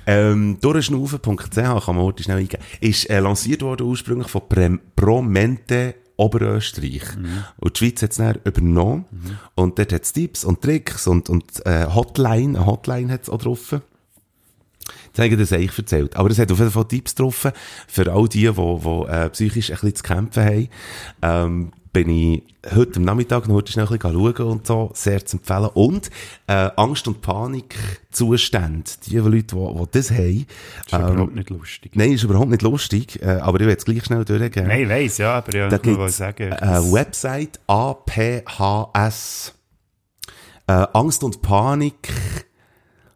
[0.07, 2.65] Ähm, durchschnaufen.ch kann man heute schnell eingeben.
[2.81, 7.03] Ist äh, lanciert worden ursprünglich von Prem Promente Oberösterreich.
[7.59, 9.07] Und die Schweiz hat es dann übernommen.
[9.55, 13.31] Und dort hat es Tipps und Tricks und, und äh, Hotline, eine Hotline hat es
[13.31, 13.73] auch drauf.
[13.73, 16.17] Jetzt habe ich das eigentlich erzählt.
[16.17, 17.53] Aber es hat auf jeden Fall Tipps drauf
[17.89, 20.69] für all die, die, die äh, psychisch ein bisschen zu kämpfen haben.
[21.23, 22.43] Ähm, bin ich
[22.75, 25.71] heute am Nachmittag noch heute schnell ein bisschen schauen und so, sehr zu empfehlen.
[25.75, 26.11] Und
[26.47, 30.47] äh, Angst- und Panikzustände, die Leute, die, die das haben,
[30.87, 31.93] ist überhaupt nicht lustig.
[31.95, 34.69] Nein, ist überhaupt nicht lustig, äh, aber ich will es gleich schnell durchgehen.
[34.69, 36.53] Nein, ich weiss, ja, aber ja, da ich gibt sagen.
[36.53, 39.55] eine Website APHS
[40.71, 42.13] äh, Angst und Panik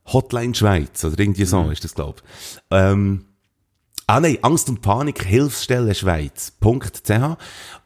[0.06, 2.22] Hotline Schweiz oder irgendwie so ist das glaub.
[2.70, 3.24] Ähm,
[4.06, 7.10] Ah nein, Angst und Panik Hilfsstelle Schweiz.ch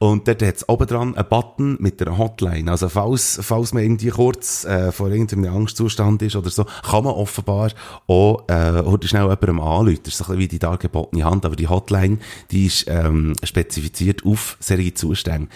[0.00, 2.68] und dort hat es oben dran einen Button mit einer Hotline.
[2.68, 7.14] Also falls, falls man irgendwie kurz äh, vor irgendeinem Angstzustand ist oder so, kann man
[7.14, 7.70] offenbar
[8.08, 10.00] auch äh, heute schnell jemandem anrufen.
[10.02, 12.18] Das ist so ein bisschen wie die dargebotene Hand, aber die Hotline,
[12.50, 15.46] die ist ähm, spezifiziert auf solche Zustände.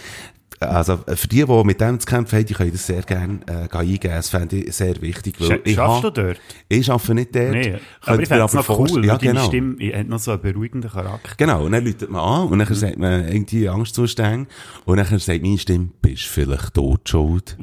[0.68, 3.76] Also für die, die mit dem zu kämpfen haben, die können das sehr gerne äh,
[3.76, 4.14] eingeben.
[4.14, 5.34] Das fände ich sehr wichtig.
[5.38, 6.40] Weil Sch- ich Schaffst ha- du dort?
[6.68, 7.50] Ich arbeite nicht dort.
[7.50, 9.44] Nee, aber ich fände es noch cool, Ja, genau.
[9.46, 11.32] Stimme hat noch so einen beruhigenden Charakter.
[11.36, 12.64] Genau, und dann läutet man an und Mhm.
[12.64, 14.46] dann sagt man irgendwie Angstzustände
[14.84, 17.56] und dann sagt meine Stimme, bist vielleicht tot schuld.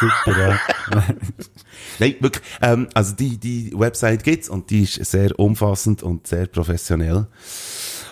[0.00, 0.58] Super, ja.
[2.00, 6.46] Nein, wirklich, ähm, also die, die Website gibt's und die ist sehr umfassend und sehr
[6.46, 7.26] professionell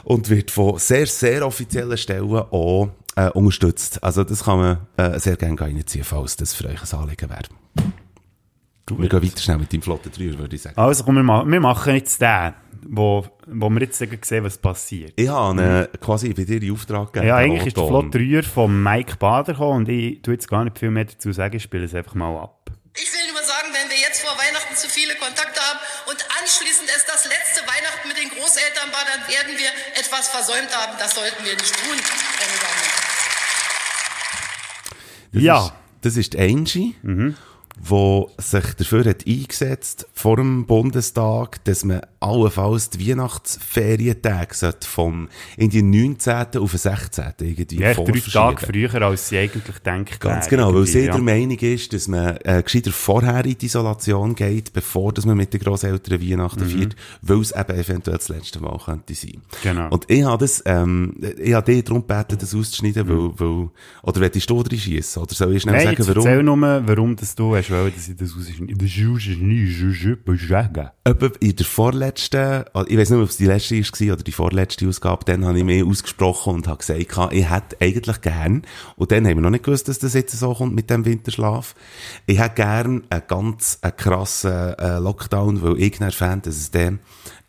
[0.04, 4.02] und wird von sehr, sehr offiziellen Stellen auch äh, unterstützt.
[4.02, 7.42] Also das kann man äh, sehr gerne reinziehen, falls das für euch ein Anliegen wäre.
[8.90, 10.76] Wir gehen weiter schnell mit deinem flotten Dreier, würde ich sagen.
[10.76, 12.52] Also komm, wir, ma wir machen jetzt den.
[12.84, 15.12] wo, wo wir jetzt sehen, was passiert.
[15.16, 17.28] Ich habe äh, quasi bei dir die Auftrag gegeben.
[17.28, 20.78] Ja, eigentlich ist der Flotterier von Mike Bader gekommen und ich tue jetzt gar nicht
[20.78, 22.70] viel mehr dazu sagen, ich spiele es einfach mal ab.
[22.94, 25.78] Ich will nur sagen, wenn wir jetzt vor Weihnachten zu viele Kontakte haben
[26.10, 30.68] und anschließend es das letzte Weihnachten mit den Großeltern war, dann werden wir etwas versäumt
[30.76, 30.92] haben.
[30.98, 32.91] Das sollten wir nicht tun, meine Damen und Herren.
[35.32, 35.58] Das Ja.
[35.64, 36.94] Ist, das ist die Angie,
[37.80, 45.70] wo sich dafür hat eingesetzt vor dem Bundestag, dass man allenfalls die Weihnachtsferientage vom in
[45.70, 46.58] die 19.
[46.58, 47.24] auf den 16.
[47.40, 48.20] irgendwie Ja, drei.
[48.20, 50.20] Tage früher, als sie eigentlich denkt.
[50.20, 51.12] Ganz genau, weil sie ja.
[51.12, 55.36] der Meinung ist, dass man äh, gescheiter vorher in die Isolation geht, bevor dass man
[55.36, 59.32] mit den Grosseltern Weihnachten feiert, weil es eben eventuell das letzte Mal könnte sein.
[59.34, 59.40] Mhm.
[59.62, 59.88] Genau.
[59.90, 63.70] Und ich habe das, ähm, ich habe dich darum gebeten, das auszuschneiden, weil, weil,
[64.02, 65.22] oder willst du da schießen?
[65.22, 65.84] Oder soll ich schnell Mhm.
[65.84, 66.26] Nein, sagen, warum?
[66.26, 68.32] erzähl nur, warum das du dass ich das
[70.26, 70.92] rausschneide.
[71.04, 74.88] Etwa in der vorletzten, ich weiß nicht, ob es die letzte war oder die vorletzte
[74.88, 78.62] Ausgabe, dann habe ich mich ausgesprochen und habe gesagt, ich hätte eigentlich gern,
[78.96, 81.74] und dann haben wir noch nicht gewusst, dass das jetzt so kommt mit dem Winterschlaf,
[82.26, 86.70] ich hätte gern einen ganz einen krassen äh, Lockdown, weil ich dann fände, dass es
[86.70, 87.00] dann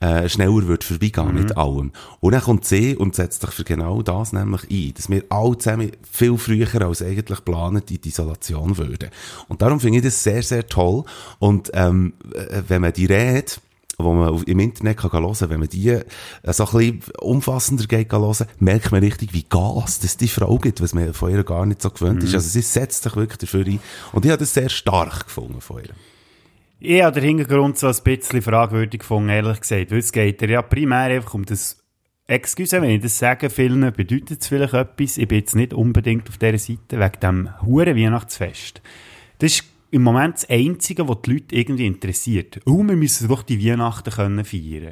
[0.03, 1.91] äh, schneller wird vorbeigehen mit allem.
[2.19, 5.57] Und dann kommt sie und setzt sich für genau das nämlich ein, dass wir alle
[5.57, 9.09] zusammen viel früher als eigentlich geplant in die Isolation würden.
[9.47, 11.05] Und darum finde ich das sehr, sehr toll.
[11.39, 13.53] Und ähm, äh, wenn man die Rede
[13.99, 16.03] wo man im Internet kann hören kann, wenn man die äh,
[16.47, 20.57] so ein bisschen umfassender geht kann hören, merkt man richtig, wie Gas das die Frau
[20.57, 22.33] gibt, was man von ihr gar nicht so gewöhnt ist.
[22.33, 23.79] Also sie setzt sich wirklich dafür ein.
[24.11, 25.93] Und ich habe das sehr stark gefunden von ihr.
[26.85, 29.89] Ich habe den Hintergrund so ein bisschen fragwürdig gefunden, ehrlich gesagt.
[29.89, 31.81] Weil es geht ja primär einfach um das
[32.27, 35.17] Excuse, wenn ich das sage, vielen bedeutet es vielleicht etwas.
[35.17, 38.81] Ich bin jetzt nicht unbedingt auf dieser Seite wegen dem huren Weihnachtsfest.
[39.39, 42.59] Das ist im Moment das Einzige, was die Leute irgendwie interessiert.
[42.65, 44.91] Oh, wir müssen doch die Weihnachten können feiern.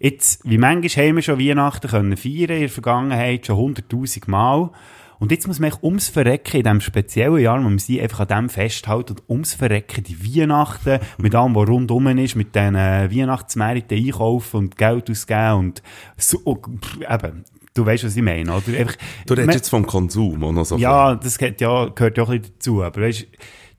[0.00, 4.70] Jetzt, wie manchmal haben wir schon Weihnachten können feiern, in der Vergangenheit schon hunderttausend Mal.
[5.20, 8.28] Und jetzt muss man ums Verrecken in diesem speziellen Jahr, wo man sie einfach an
[8.28, 13.08] dem festhalten und ums Verrecken die Weihnachten mit allem, was rundum ist, mit den äh,
[13.14, 15.82] Weihnachtsmärkten einkaufen und Geld ausgeben und
[16.16, 18.78] so, und, pff, eben, du weißt, was ich meine, oder?
[18.78, 22.30] Einfach, Du redest jetzt vom Konsum noch so ja, das gehört ja, gehört ja auch
[22.30, 22.82] ein bisschen dazu.
[22.82, 23.26] Aber weißt,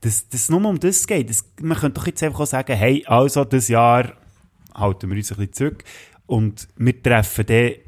[0.01, 1.27] dass das nur um das geht.
[1.27, 4.13] Das, man könnte doch jetzt einfach auch sagen, hey, also, das Jahr
[4.75, 5.83] halten wir uns ein bisschen zurück
[6.27, 7.79] und wir treffen die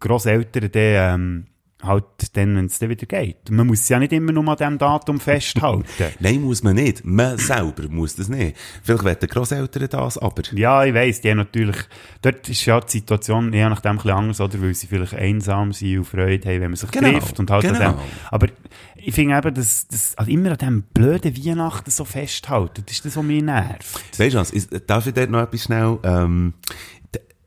[0.00, 0.82] Grosseltern dann,
[1.20, 1.46] ähm,
[1.82, 3.50] halt dann, wenn es dann wieder geht.
[3.50, 5.84] Man muss ja nicht immer nur an diesem Datum festhalten.
[6.20, 7.04] Nein, muss man nicht.
[7.04, 8.56] Man selber muss das nicht.
[8.82, 10.42] Vielleicht wollen die Grosseltern das, aber...
[10.52, 11.76] Ja, ich weiss, die haben natürlich,
[12.22, 14.60] dort ist ja die Situation je nachdem ein bisschen anders, oder?
[14.62, 17.62] Weil sie vielleicht einsam sind und Freude haben, wenn man sich Genau, trifft und halt
[17.62, 17.78] genau.
[17.80, 18.00] an dem.
[18.30, 18.46] Aber
[18.96, 23.04] ich finde eben, dass, dass also immer an diesem blöden Weihnachten so festhalten, das ist
[23.04, 24.00] das, was mich nervt.
[24.18, 25.98] Weißt du was, ist- darf ich dort noch etwas schnell...
[26.04, 26.54] Ähm,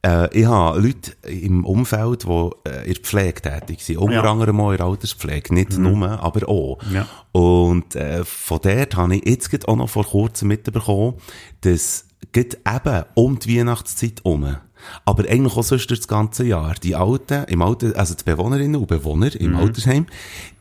[0.05, 3.97] äh, ich habe Leute im Umfeld, die äh, in der Pflege tätig sind.
[3.97, 4.21] Unter Ja.
[4.23, 4.27] Mhm.
[4.29, 5.53] anderem auch in der Alterspflege.
[5.53, 6.77] Nicht nur, aber auch.
[6.91, 7.07] Ja.
[7.31, 11.15] Und äh, von dort habe ich jetzt auch noch vor kurzem mitbekommen,
[11.61, 14.57] dass geht eben um die Weihnachtszeit herum.
[15.05, 16.75] Aber eigentlich auch sonst das ganze Jahr.
[16.83, 19.57] Die Alten, im Alter, also die Bewohnerinnen und Bewohner im Mhm.
[19.57, 20.05] Altersheim,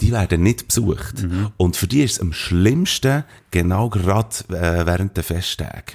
[0.01, 1.27] die werden nicht besucht.
[1.57, 5.95] Und für die ist es am schlimmsten genau gerade äh, während der Festtage.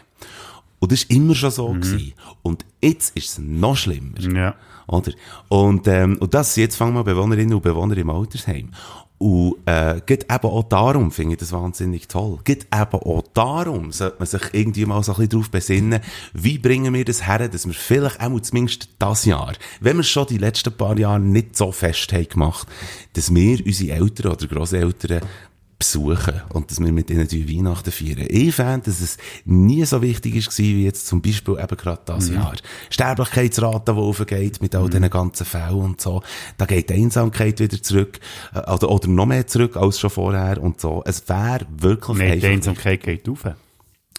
[0.79, 1.67] Und das war immer schon so.
[1.69, 2.13] Gewesen.
[2.41, 4.19] Und jetzt ist es noch schlimmer.
[4.19, 4.55] Ja.
[4.87, 5.11] Oder?
[5.49, 8.71] Und, ähm, und das jetzt fangen wir Bewohnerinnen und Bewohner im Altersheim.
[9.19, 12.39] Und, äh, geht eben auch darum, finde ich das wahnsinnig toll.
[12.45, 15.99] Geht eben auch darum, sollte man sich irgendwie mal so ein bisschen drauf besinnen,
[16.31, 20.09] wie bringen wir das her, dass wir vielleicht auch zumindest das Jahr, wenn wir es
[20.09, 22.65] schon die letzten paar Jahre nicht so fest haben gemacht,
[23.11, 25.21] dass wir unsere Eltern oder Grosseltern
[25.79, 28.27] besuchen und dass wir mit ihnen die Weihnachten feiern.
[28.27, 32.29] Ich fände, dass es nie so wichtig ist wie jetzt zum Beispiel eben gerade das
[32.29, 32.53] Jahr.
[32.89, 36.21] Sterblichkeitsrate, die aufgeht mit all diesen ganzen Fällen und so.
[36.57, 38.19] Da geht die Einsamkeit wieder zurück,
[38.53, 41.01] äh, oder, oder noch mehr zurück als schon vorher und so.
[41.05, 43.45] Es wäre wirklich Nein, die Einsamkeit geht rauf.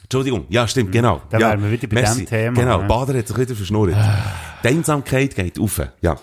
[0.02, 1.20] Entschuldigung, ja, stimmt, genau.
[1.28, 2.24] Da ja, wären wir wieder bei merci.
[2.24, 2.86] dem Thema, Genau, ja.
[2.86, 3.94] Bader hat sich wieder verschnurrt.
[4.64, 6.16] Die Einsamkeit geht auf, ja.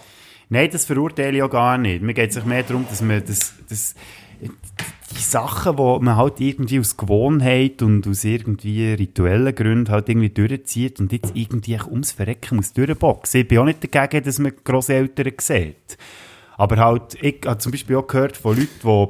[0.50, 2.02] Nein, das verurteile ich auch gar nicht.
[2.02, 3.95] Mir geht es sich mehr darum, dass man das, das,
[5.26, 11.00] Sachen, die man halt irgendwie aus Gewohnheit und aus irgendwie rituellen Gründen halt irgendwie durchzieht
[11.00, 13.42] und jetzt irgendwie ums Verrecken muss durchboxen.
[13.42, 15.98] Ich bin auch nicht dagegen, dass man Grosseltern sieht.
[16.58, 19.10] Aber halt, ich habe zum Beispiel auch gehört von Leuten,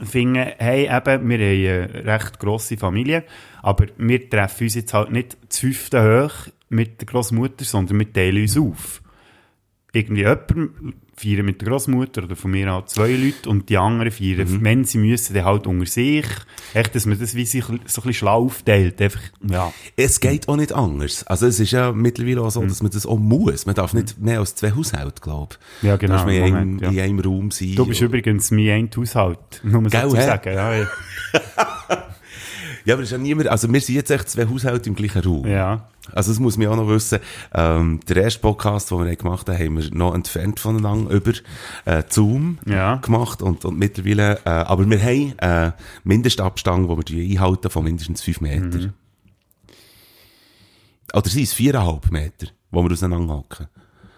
[0.00, 3.24] die finden, hey, eben, wir haben eine recht grosse Familie,
[3.62, 8.12] aber wir treffen uns jetzt halt nicht zu fünften hoch mit der Großmutter, sondern wir
[8.12, 9.02] teilen uns auf
[9.92, 14.10] irgendwie jemand feiern mit der Großmutter oder von mir auch zwei Leute und die anderen
[14.10, 14.64] feiern, Mhm.
[14.64, 16.26] wenn sie müssen, dann halt unter sich.
[16.74, 19.00] Echt, dass man das wie sich so ein bisschen schlau aufteilt.
[19.00, 19.72] Einfach, ja.
[19.96, 21.24] Es geht auch nicht anders.
[21.26, 23.66] Also es ist ja mittlerweile auch so, dass man das auch muss.
[23.66, 25.86] Man darf nicht mehr als zwei Haushalte, glaube ich.
[25.88, 27.02] Ja, genau, Da muss man in, Moment, einem, ja.
[27.04, 27.74] in einem Raum sein.
[27.74, 29.38] Du bist übrigens mein ein Haushalt.
[29.62, 30.54] Nur so Gell, zu sagen.
[30.54, 30.86] Ja, ja.
[32.84, 35.22] Ja, aber es ist ja niemand, also wir sind jetzt echt zwei Haushalte im gleichen
[35.22, 35.46] Raum.
[35.46, 35.88] ja.
[36.12, 37.20] Also das muss man auch noch wissen.
[37.54, 41.30] Ähm, der erste Podcast, den wir gemacht haben, haben wir noch entfernt voneinander über
[41.84, 42.96] äh, Zoom Ja.
[42.96, 45.70] gemacht und, und mittlerweile, äh, aber wir haben äh,
[46.02, 48.78] Mindestabstand, den wir die einhalten von mindestens fünf Meter.
[48.78, 48.92] Mhm.
[51.14, 53.68] Oder sind es viereinhalb Meter, wo wir auseinander hocken?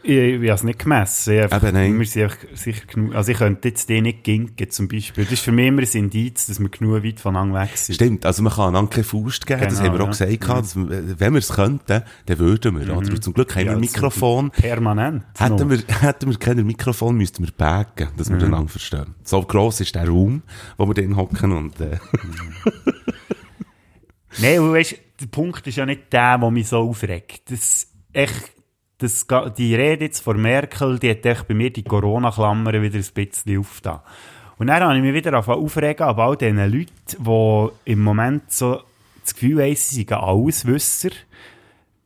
[0.07, 1.33] Ich, ich habe es nicht gemessen.
[1.35, 1.99] Ich einfach, Eben, nein.
[1.99, 3.15] Wir sind einfach sicher genug.
[3.15, 5.25] Also ich könnte jetzt den nicht ginken, zum Beispiel.
[5.25, 7.95] Das ist für mich immer ein Indiz, dass wir genug weit voneinander weg sind.
[7.95, 10.27] Stimmt, also man kann einander keine Faust geben, das Genau, haben wir auch ja.
[10.27, 10.39] Mhm.
[10.39, 13.11] gesagt, dass, wir- wenn wir es könnten, dann würden wir, oder?
[13.13, 14.51] Und zum Glück haben wir Ja, ein das- Mikrofon.
[14.51, 15.25] Permanent.
[15.39, 19.15] Hätten wir, hätten wir kein Mikrofon, müssten wir backen, dass wir einander verstehen.
[19.23, 20.43] So gross ist der Raum,
[20.77, 21.97] wo wir drin hocken und, äh,
[24.41, 27.51] Nein, und weißt, der Punkt ist ja nicht der, der mich so aufregt.
[27.51, 28.53] Das, echt,
[28.99, 29.27] das,
[29.59, 33.59] die Rede jetzt von Merkel, die hat echt bei mir die Corona-Klammern wieder ein bisschen
[33.59, 34.01] aufgetan.
[34.57, 38.81] Und dann habe ich mich wieder aufregen ab all diesen Leuten, die im Moment so
[39.25, 41.11] das Gefühl haben, sie seien Alleswisser.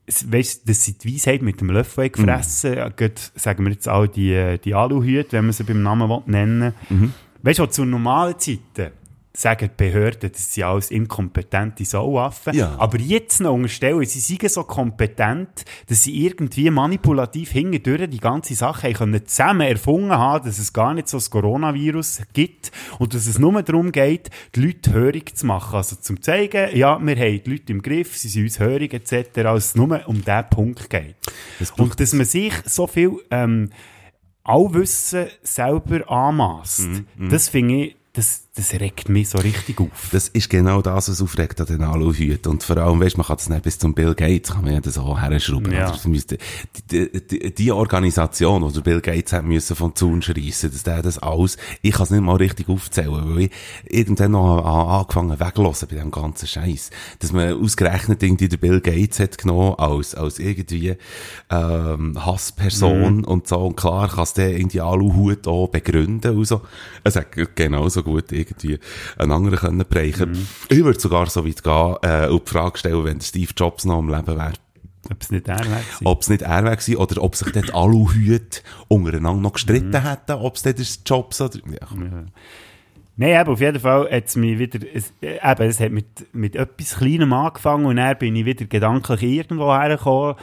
[0.06, 2.94] Es- Weißt, dass sie die Weisheit mit dem Löffel haben gefressen haben.
[2.96, 7.10] Gerade, sagen wir jetzt auch die, die Aluhüte, wenn man sie beim Namen nennen will.
[7.42, 8.92] Weißt du, zu normalen Zeiten
[9.32, 12.54] sagen die Behörden, das sind alles inkompetente Sauaffen.
[12.54, 12.74] Ja.
[12.78, 18.54] Aber jetzt noch unterstellen, sie seien so kompetent, dass sie irgendwie manipulativ hingedurch die ganze
[18.54, 23.26] Sache können zusammen erfunden haben, dass es gar nicht so das Coronavirus gibt und dass
[23.26, 25.76] es nur darum geht, die Leute hörig zu machen.
[25.76, 29.38] Also zum zeigen, ja, wir haben die Leute im Griff, sie sind uns hörig etc.,
[29.44, 31.16] als es nur um diesen Punkt geht.
[31.58, 33.70] Das Und dass man sich so viel ähm,
[34.48, 40.08] Allwissen selber anmasst, Mhm, das finde ich, das, das regt mich so richtig auf.
[40.10, 42.50] das ist genau das, was aufregt an den Aluhüten.
[42.50, 44.80] Und vor allem, weißt, man kann das nicht bis zum Bill Gates, kann man ja
[44.80, 45.72] das auch herschrauben.
[45.72, 45.94] Ja.
[46.06, 46.38] Müsste-
[46.90, 51.02] Die, die, die, die Organisation, oder Bill Gates hat müssen vom Zaun schreissen, dass der
[51.02, 53.50] das alles, ich kann es nicht mal richtig aufzählen, weil ich
[53.88, 56.90] irgendwann noch an- angefangen weglassen bei dem ganzen Scheiß.
[57.20, 60.96] Dass man ausgerechnet irgendwie der Bill Gates hat genommen als, als irgendwie,
[61.50, 63.58] ähm, Hassperson und so.
[63.58, 66.62] Und klar kann es der irgendwie Aluhut auch begründen und so.
[67.04, 68.78] Es hätte genauso gut irgendwie
[69.16, 70.46] einen anderen können brechen.
[70.68, 73.98] Ich würde sogar so weit gehen, äh, und die Frage stellen, wenn Steve Jobs noch
[73.98, 74.52] am Leben wäre,
[75.10, 75.80] Ob es nicht er wäre.
[76.04, 80.56] ob es nicht er wäre oder ob sich dort Aluhüte untereinander noch gestritten hätten, ob
[80.56, 82.24] es dort Jobs oder, ja.
[83.20, 86.54] Nein, eben, auf jeden Fall hat es mich wieder, es, eben, es hat mit, mit
[86.54, 90.36] etwas Kleinem angefangen und dann bin ich wieder gedanklich irgendwo hergekommen.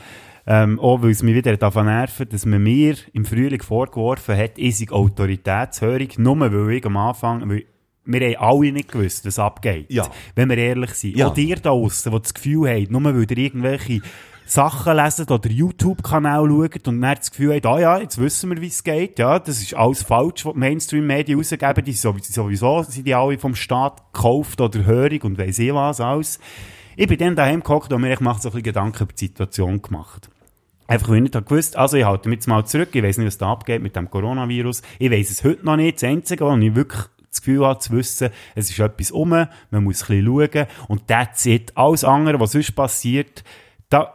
[0.47, 4.58] Ähm, auch weil es mich wieder davon nervt, dass man mir im Frühling vorgeworfen hat,
[4.58, 7.65] ich sei autoritätshörig, nur weil ich am Anfang, weil
[8.05, 9.88] wir haben alle nicht gewusst, was abgeht.
[9.89, 10.08] Ja.
[10.36, 11.17] Wenn wir ehrlich sind.
[11.17, 11.27] Ja.
[11.27, 14.01] Auch ihr da draussen, die das Gefühl habt, nur weil ihr irgendwelche
[14.45, 18.62] Sachen lesen oder YouTube-Kanal schaut und dann das Gefühl habt, ah ja, jetzt wissen wir,
[18.62, 19.17] wie es geht.
[19.17, 21.84] Ja, das ist alles falsch, was die Mainstream-Medien rausgeben.
[21.84, 25.99] Die sowieso, sowieso sind die alle vom Staat gekauft oder hörig und weiss ich was
[25.99, 26.39] alles.
[26.95, 29.81] Ich bin dann daheim gehockt und mir macht so ein bisschen Gedanken über die Situation
[29.81, 30.29] gemacht.
[30.88, 33.28] Einfach, weil ich nicht gewusst, also ich halte mich jetzt mal zurück, ich weiss nicht,
[33.28, 34.84] was da abgeht mit dem Coronavirus.
[35.00, 35.98] Ich weiss es heute noch nicht.
[35.98, 39.50] Das Einzige, was ich wirklich das Gefühl habe, zu wissen, es ist etwas um, man
[39.71, 41.76] muss ein bisschen schauen und that's it.
[41.76, 43.43] Alles andere, was sonst passiert,
[43.89, 44.13] da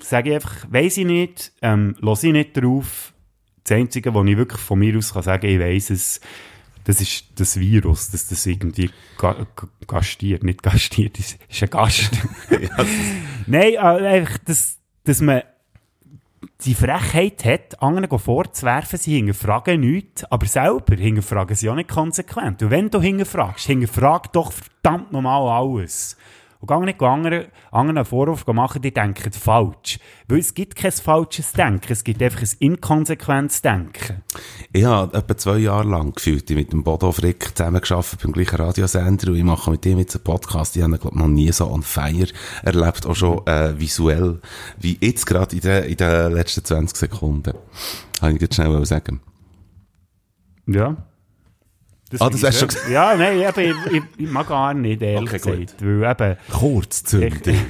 [0.00, 3.12] sage ich einfach, weiss ich nicht, ähm, lasse ich nicht drauf.
[3.64, 6.20] Das Einzige, was ich wirklich von mir aus kann sagen, ich weiss es,
[6.84, 9.46] das ist das Virus, dass das irgendwie ga,
[9.86, 12.10] gastiert, nicht gastiert, ist, ist ein Gast.
[13.46, 15.42] Nein, äh, einfach, dass, dass man
[16.64, 22.62] die Frechheit hat, anderen vorzuwerfen, sie hinterfragen nichts, aber selber hinterfragen sie auch nicht konsequent.
[22.62, 26.16] Und wenn du hinterfragst, hinterfrag doch verdammt nochmal alles.
[26.60, 30.00] Und gang nicht anderen, anderen Vorwurf machen, die denken falsch.
[30.26, 34.24] Weil es gibt kein falsches Denken, es gibt einfach ein inkonsequentes Denken.
[34.72, 39.28] Ich habe etwa zwei Jahre lang gefühlt mit dem Bodo Frick zusammengearbeitet beim gleichen Radiosender
[39.28, 40.76] und ich mache mit ihm jetzt einen Podcast.
[40.76, 42.26] Ich habe ihn, glaube noch nie so on fire
[42.64, 44.40] erlebt, auch schon äh, visuell,
[44.78, 47.54] wie jetzt gerade in den, in den letzten 20 Sekunden.
[48.18, 49.20] Kann ich jetzt schnell sagen.
[50.66, 51.07] Ja.
[52.18, 52.92] Ah, das finde ich hast du schön.
[52.92, 55.78] Ja, nein, eben, ich, ich, ich mag gar nicht, ehrlich Okay, gut.
[55.78, 55.84] gesagt.
[55.84, 57.52] Weil eben, Kurzzünder.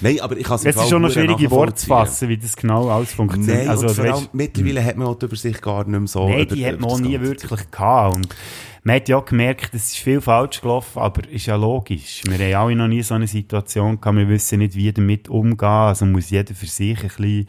[0.00, 2.88] Nein, aber ich kann es ist schon noch schwierige Worte zu fassen, wie das genau
[2.90, 3.58] alles funktioniert.
[3.60, 6.28] Nein, also, vor allem, mittlerweile hat man auch die Übersicht gar nicht mehr so.
[6.28, 8.16] Nein, über- die hat man auch das nie wirklich gehabt.
[8.16, 8.28] Und
[8.82, 12.20] man hat ja auch gemerkt, es ist viel falsch gelaufen, aber ist ja logisch.
[12.26, 15.66] Wir haben alle noch nie so eine Situation gehabt, wir wissen nicht, wie damit umgehen.
[15.68, 17.48] Also muss jeder für sich ein bisschen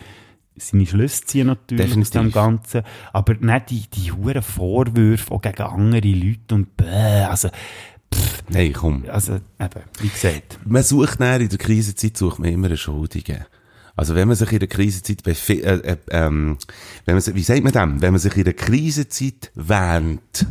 [0.57, 2.83] seine Schlüsse ziehen natürlich aus dem Ganzen.
[3.13, 7.49] Aber nicht die, die huren Vorwürfe auch gegen andere Leute und bäh, also,
[8.49, 9.03] Nein, komm.
[9.09, 10.59] also, eben, wie gesagt.
[10.65, 13.45] Man sucht dann in der Krisenzeit sucht man immer einen Schuldigen.
[13.97, 16.57] Also wenn man sich in der Krisenzeit äh, äh, ähm,
[17.05, 18.01] wenn man sich, wie sagt man dem?
[18.01, 20.45] Wenn man sich in der Krisenzeit wähnt,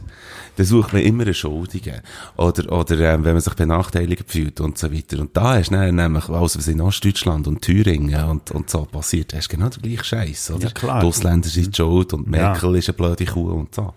[0.56, 2.00] dann sucht man immer einen Schuldigen.
[2.36, 5.18] Oder, oder ähm, wenn man sich benachteiligt fühlt und so weiter.
[5.18, 9.34] Und da ist dann nämlich, alles was in Ostdeutschland und Thüringen und, und so passiert,
[9.34, 10.68] ist genau der gleiche Scheiß, oder?
[10.68, 11.00] Ja, klar.
[11.00, 13.92] Die Ausländer sind schuld und Merkel ist eine blöde Kuh und so.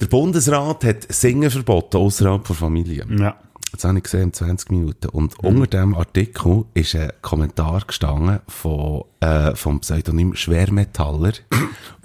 [0.00, 3.06] Der Bundesrat hat Singen verboten außerhalb der Familie.
[3.18, 3.36] Ja.
[3.76, 5.10] Das habe ich gesehen, 20 Minuten.
[5.10, 11.32] Und unter dem Artikel ist ein Kommentar gestanden von, äh, vom Pseudonym Schwermetaller,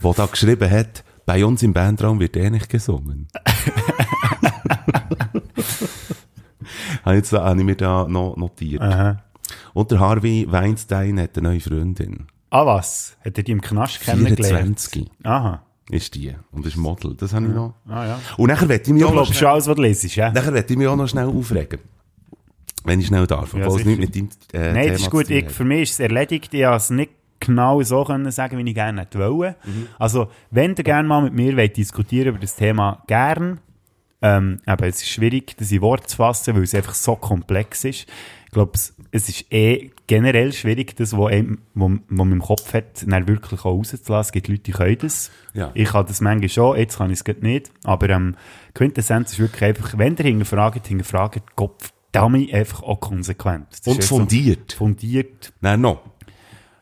[0.04, 3.30] der da geschrieben hat, bei uns im Bandraum wird eh nicht gesungen.
[7.06, 8.82] habe, jetzt, habe ich mir da noch notiert.
[8.82, 9.24] Aha.
[9.74, 12.28] Und der Harvey Weinstein hat eine neue Freundin.
[12.50, 13.16] Ah, was?
[13.24, 14.82] Hat er die im Knast kennengelernt?
[14.82, 15.64] 24 Aha.
[15.91, 16.34] Ist die.
[16.51, 17.15] Und ist Model.
[17.15, 17.73] Das habe ich noch.
[17.88, 18.19] Ah, ja.
[18.38, 20.32] Und nachher werde ich mich Du auch noch alles, was du lesest, ja?
[20.32, 21.80] Nachher werde ich mich auch noch schnell aufregen.
[22.84, 23.54] Wenn ich schnell darf.
[23.54, 23.99] Ja, Obwohl es sicher.
[23.99, 25.30] nicht mit deinem äh, Nein, das ist gut.
[25.30, 26.54] Ich, für mich ist es erledigt.
[26.54, 29.56] Ich konnte es nicht genau so können sagen, wie ich gerne hätte wollen.
[29.65, 29.88] Mhm.
[29.99, 33.60] Also, wenn ihr gerne mal mit mir wollt diskutieren über das Thema gern,
[34.21, 37.84] ähm, aber es ist schwierig, das in Worte zu fassen, weil es einfach so komplex
[37.84, 38.08] ist.
[38.45, 41.32] Ich glaube, es, es ist eh generell schwierig, das, was
[41.74, 44.19] man im Kopf hat, dann wirklich auch rauszulassen.
[44.19, 45.32] Es gibt Leute, die können das.
[45.54, 45.71] Ja.
[45.74, 47.71] Ich kann das manchmal schon, jetzt kann ich es nicht.
[47.86, 48.36] Aber ähm,
[48.74, 53.67] Quintessenz ist wirklich einfach, wenn ihr hinterfragt, hinterfragt, Kopf, damit einfach auch konsequent.
[53.69, 54.74] Das Und einfach so fundiert.
[54.74, 55.54] fundiert.
[55.62, 56.02] Nein, noch.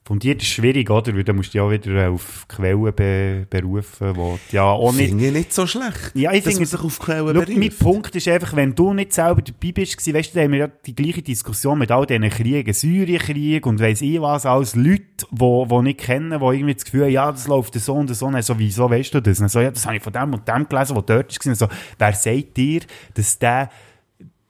[0.10, 1.16] Fundiert ist schwierig, oder?
[1.16, 5.10] Weil da musst du ja auch wieder auf Quellen be berufen, wo ja auch nicht...
[5.10, 6.16] Finde ich nicht so schlecht.
[6.16, 7.70] Ja, ich dass finde- man sich auf Quellen Schau, mein.
[7.70, 10.68] Punkt ist einfach, wenn du nicht selber dabei bist, weißt du, da haben wir ja
[10.68, 15.26] die gleiche Diskussion mit all diesen Kriegen, Syrienkrieg und weiss ich was, alles Leute, die
[15.30, 18.26] wo, wo nicht kennen, die irgendwie das Gefühl haben, ja, das läuft so und so,
[18.26, 19.40] und so, wieso weißt du das?
[19.40, 21.52] Und so, ja, das habe ich von dem und dem gelesen, der dort war.
[21.52, 21.68] Und so,
[22.00, 22.82] wer sagt dir,
[23.14, 23.70] dass der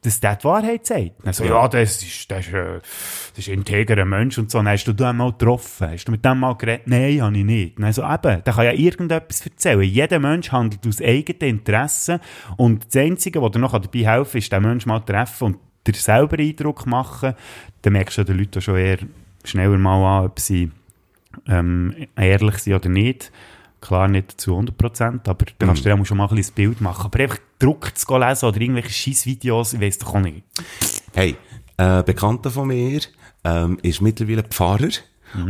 [0.02, 1.12] dass der die Wahrheit sagt.
[1.24, 2.80] Dann so, ja, das ist, das ist, äh,
[3.36, 4.60] das ist ein integerer Mensch und so.
[4.60, 5.92] Dann hast du den mal getroffen.
[5.92, 6.88] Hast du mit dem mal geredet?
[6.88, 7.80] Nein, habe ich nicht.
[7.80, 9.82] Dann so, eben, der kann ja irgendetwas erzählen.
[9.82, 12.22] Jeder Mensch handelt aus eigenem Interesse.
[12.56, 15.44] Und das Einzige, was dir noch dabei helfen kann, ist, den Menschen mal zu treffen
[15.46, 17.34] und dir selber Eindruck machen.
[17.82, 19.00] Dann merkst du den Leuten schon eher
[19.44, 20.72] schneller mal an, ob sie
[21.48, 23.32] ähm, ehrlich sind oder nicht.
[23.82, 26.82] Klar nicht zu 100%, aber da kannst du dir auch schon mal ein bisschen Bild
[26.82, 27.06] machen.
[27.06, 30.44] Aber einfach Druck zu lesen oder irgendwelche Scheiß-Videos, ich weiss doch auch nicht.
[31.14, 31.36] Hey,
[31.78, 33.02] äh, Bekannter von mir
[33.44, 34.90] ähm, ist mittlerweile Pfarrer.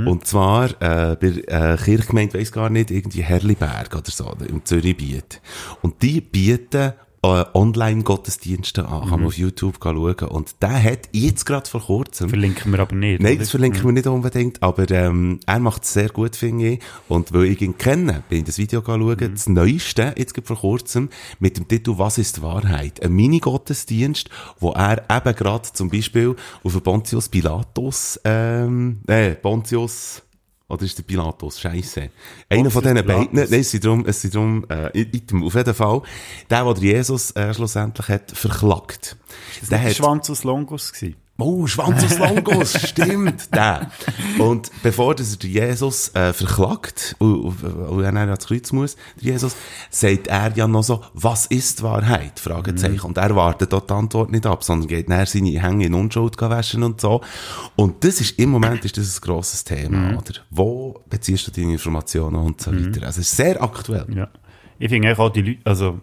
[0.06, 5.42] Und zwar äh, bei äh, Kirchgemeinde, weiss gar nicht, irgendwie Herliberg oder so, im Zürichbiet.
[5.82, 9.02] Und die bieten Online-Gottesdienste an.
[9.10, 10.16] Kann man auf YouTube schauen.
[10.30, 13.22] Und der hat jetzt gerade vor kurzem Verlinken wir aber nicht.
[13.22, 13.40] Nein, oder?
[13.40, 16.80] das verlinken wir nicht unbedingt, aber ähm, er macht es sehr gut, finde ich.
[17.08, 20.58] Und weil ich ihn kenne, bin ich das Video schauen, das Neueste, jetzt gerade vor
[20.58, 24.30] kurzem, mit dem Titel «Was ist die Wahrheit?» Ein Mini-Gottesdienst,
[24.60, 30.24] wo er eben gerade zum Beispiel auf Pontius Pilatus, ähm, äh, Pontius,
[30.70, 31.60] oder ist der Pilatus?
[31.60, 32.10] Scheisse.
[32.48, 35.74] Einer von diesen beiden, nein, es sind drum, es sind drum, äh, Item, auf jeden
[35.74, 36.02] Fall,
[36.50, 39.18] der, der Jesus, äh, schlussendlich hat verklagt.
[39.60, 40.94] Das Der war der hat- Schwanz aus Longus.
[40.94, 41.16] Gewesen.
[41.40, 43.92] Oh, Schwanz aus Longus, stimmt, der.
[44.38, 49.56] Und bevor er den Jesus äh, verklagt und, und, er ans Kreuz muss, der Jesus,
[49.90, 52.40] sagt er ja noch so, was ist Wahrheit?
[52.40, 53.06] Fragezeichen.
[53.06, 56.40] Und er wartet dort die Antwort nicht ab, sondern geht nachher seine Hänge in Unschuld
[56.42, 57.22] waschen und so.
[57.76, 60.42] Und das ist, im Moment ist das ein grosses Thema, oder?
[60.50, 63.06] Wo beziehst du deine Informationen und so weiter?
[63.06, 64.08] Also, es ist sehr aktuell.
[64.14, 64.28] Ja.
[64.80, 66.00] Ich finde auch die Leute, also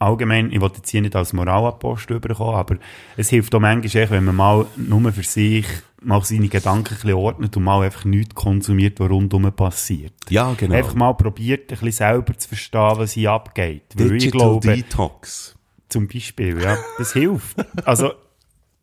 [0.00, 2.76] allgemein, ich wollte jetzt hier nicht als Moralapostel überkommen, aber
[3.16, 5.66] es hilft auch manchmal, echt, wenn man mal nur für sich
[6.02, 10.14] mal seine Gedanken ein bisschen ordnet und mal einfach nichts konsumiert, was rundherum passiert.
[10.30, 10.74] Ja, genau.
[10.74, 13.82] Einfach mal probiert, ein bisschen selber zu verstehen, was hier abgeht.
[13.94, 15.54] Weil ich Digital glaube, Detox.
[15.90, 17.56] zum Beispiel, ja, das hilft.
[17.84, 18.12] Also,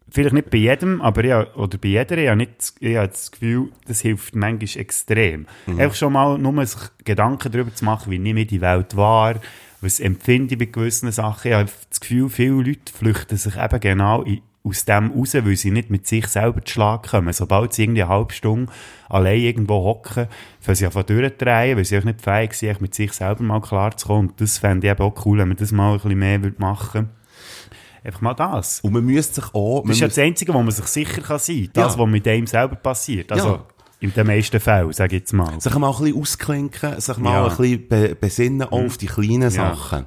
[0.10, 3.08] vielleicht nicht bei jedem, aber ja, oder bei jeder, ich habe, nicht, das- ich habe
[3.08, 5.47] das Gefühl, das hilft manchmal extrem.
[5.65, 9.36] Einfach schon mal nur sich Gedanken darüber zu machen, wie nehme ich die Welt wahr,
[9.81, 11.49] was empfinde ich bei gewissen Sachen.
[11.51, 15.55] Ich habe das Gefühl, viele Leute flüchten sich eben genau in, aus dem raus, weil
[15.55, 17.31] sie nicht mit sich selber zu Schlag kommen.
[17.31, 18.71] Sobald sie irgendwie eine halbe Stunde
[19.07, 20.27] allein irgendwo hocken,
[20.59, 24.29] fangen sie einfach durchdrehen, weil sie auch nicht fähig sind, mit sich selber mal klarzukommen.
[24.29, 26.59] Und das fände ich eben auch cool, wenn man das mal ein bisschen mehr würde
[26.59, 27.09] machen
[28.03, 28.79] Einfach mal das.
[28.81, 31.39] Und man müsste sich auch, Das ist ja das Einzige, wo man sich sicher kann
[31.39, 31.69] sein kann.
[31.73, 31.99] Das, Ja.
[31.99, 33.31] was mit einem selber passiert.
[33.31, 33.65] Also, Ja.
[34.00, 35.60] In den meisten Fällen, sage ich jetzt mal.
[35.60, 37.39] sich mal ein bisschen ausklinken, sich mal Ja.
[37.43, 37.50] Mhm.
[37.52, 40.06] ein bisschen be besinnen auch auf die kleinen Sachen.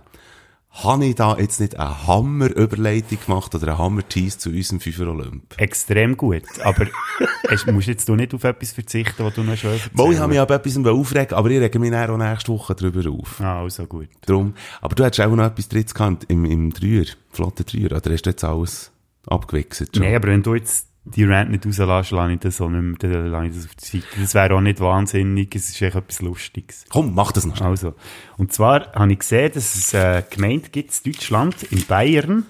[0.73, 5.55] habe ich da jetzt nicht eine Hammer-Überleitung gemacht oder einen Hammer-Tease zu unserem Fünfer Olymp?
[5.57, 6.45] Extrem gut.
[6.63, 6.87] Aber
[7.51, 10.29] es, musst jetzt du nicht auf etwas verzichten, was du noch schon Mal, ich habe
[10.31, 13.41] mich aber etwas aufregen, aber ich rege mich auch nächste Woche darüber auf.
[13.41, 14.09] Ah, also gut.
[14.25, 14.55] Drum.
[14.81, 18.23] Aber du hättest auch noch etwas drittes gehabt im, im Dreier, Flotte Dreier, oder hast
[18.23, 18.93] du jetzt alles
[19.27, 20.05] abgewichselt schon?
[20.05, 23.13] Nein, aber wenn du jetzt die Rant nicht rauslässt, lasse ich das auch nicht mehr,
[23.13, 24.21] dann lasse ich das auf die Seite.
[24.21, 26.85] Das wäre auch nicht wahnsinnig, es ist echt etwas Lustiges.
[26.89, 27.71] Komm, mach das noch schnell.
[27.71, 27.95] Also,
[28.37, 32.47] und zwar habe ich gesehen, dass es eine Gemeinde gibt in Deutschland, in Bayern,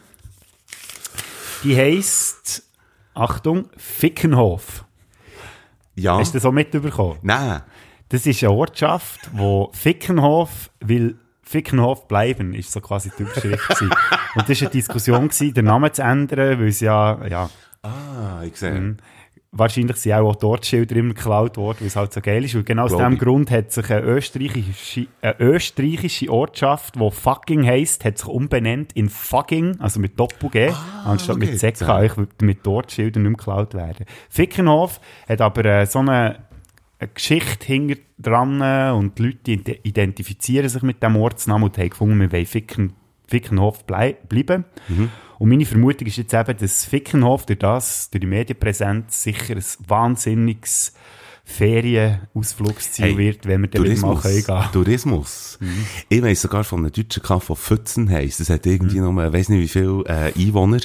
[1.62, 2.64] die heisst,
[3.14, 4.84] Achtung, Fickenhof.
[5.94, 6.18] Ja.
[6.18, 7.18] Hast du das auch mitbekommen?
[7.22, 7.62] Nein.
[8.08, 13.80] Das ist eine Ortschaft, wo Fickenhof will Fickenhof bleiben, ist so quasi die Überschrift.
[13.80, 17.50] Und das war eine Diskussion, gewesen, den Namen zu ändern, weil es ja, ja,
[18.52, 18.70] ich sehe.
[18.72, 18.96] Mhm.
[19.52, 22.54] wahrscheinlich sind auch, auch die Ortsschilder immer geklaut worden, weil es halt so geil ist.
[22.54, 23.18] Und genau aus Glaub diesem ich.
[23.18, 29.08] Grund hat sich eine österreichische, eine österreichische Ortschaft, die fucking heisst, hat sich umbenannt in
[29.08, 30.70] fucking, also mit Doppel-G,
[31.04, 31.46] anstatt okay.
[31.46, 34.06] mit ZK, euch mit Ortsschildern nicht mehr geklaut werden.
[34.28, 36.44] Fickenhof hat aber äh, so eine,
[37.00, 38.60] eine Geschichte hinter dran
[38.92, 42.92] und die Leute ide- identifizieren sich mit dem Ortsnamen und haben gefunden, wir wollen Ficken,
[43.26, 44.64] Fickenhof blei bleiben.
[45.40, 49.64] Und meine Vermutung ist jetzt eben, dass Fickenhof durch das, durch die Medienpräsenz sicher ein
[49.88, 50.92] wahnsinniges
[51.44, 54.22] Ferienausflugsziel Hey, wird, wenn wir wieder mal Tourismus.
[54.22, 54.72] können gehen.
[54.72, 55.58] Tourismus.
[56.10, 58.40] Ich weiss sogar von einem deutschen Kaff, der Pfützen heisst.
[58.40, 60.80] Das hat irgendwie nur, ich weiss nicht wie viel äh, Einwohner.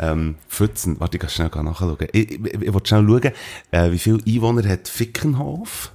[0.00, 1.96] Ähm, Pfützen, warte, ich kann schnell nachschauen.
[2.12, 3.32] Ich, ich, ich will schnell schauen,
[3.70, 5.92] äh, wie viele Einwohner hat Fickenhof?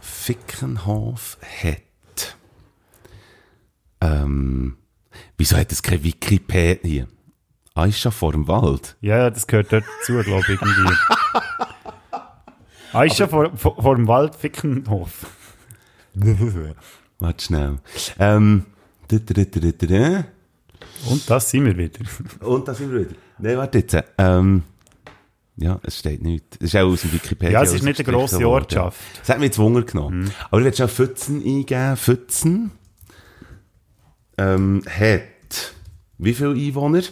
[0.00, 2.36] Fickenhof hat,
[4.00, 4.78] ähm,
[5.36, 7.06] wieso hat es kein Wikipedia?
[7.78, 8.96] Ah, ist schon vor dem Wald.
[9.00, 10.94] Ja, das gehört dort dazu, glaube ich, irgendwie.
[12.92, 15.26] ah, ist schon vor, vor, vor dem Wald Fickenhof.
[17.20, 17.78] Warte schnell.
[18.18, 18.64] Ähm.
[21.08, 22.00] Und das sind wir wieder.
[22.40, 23.14] Und da sind wir wieder.
[23.38, 23.96] Nein, warte jetzt.
[24.18, 24.64] Ähm,
[25.56, 26.56] ja, es steht nicht.
[26.56, 27.60] Es ist auch aus dem Wikipedia.
[27.60, 28.44] Ja, es ist nicht eine grosse.
[28.44, 28.98] Ortschaft.
[29.22, 30.32] Es hat mich jetzt Wunder genommen.
[30.50, 31.96] Aber ich werde schnell Pfützen eingeben.
[31.96, 32.72] Pfützen
[34.36, 35.74] ähm, hat
[36.18, 37.02] wie viele Einwohner?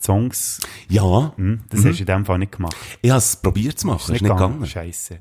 [0.00, 2.76] Songs, Ja, hm, das hast du in dem Fall nicht gemacht.
[3.00, 4.66] ich habe es probiert zu machen, ist nicht gegangen.
[4.66, 5.18] Scheiße.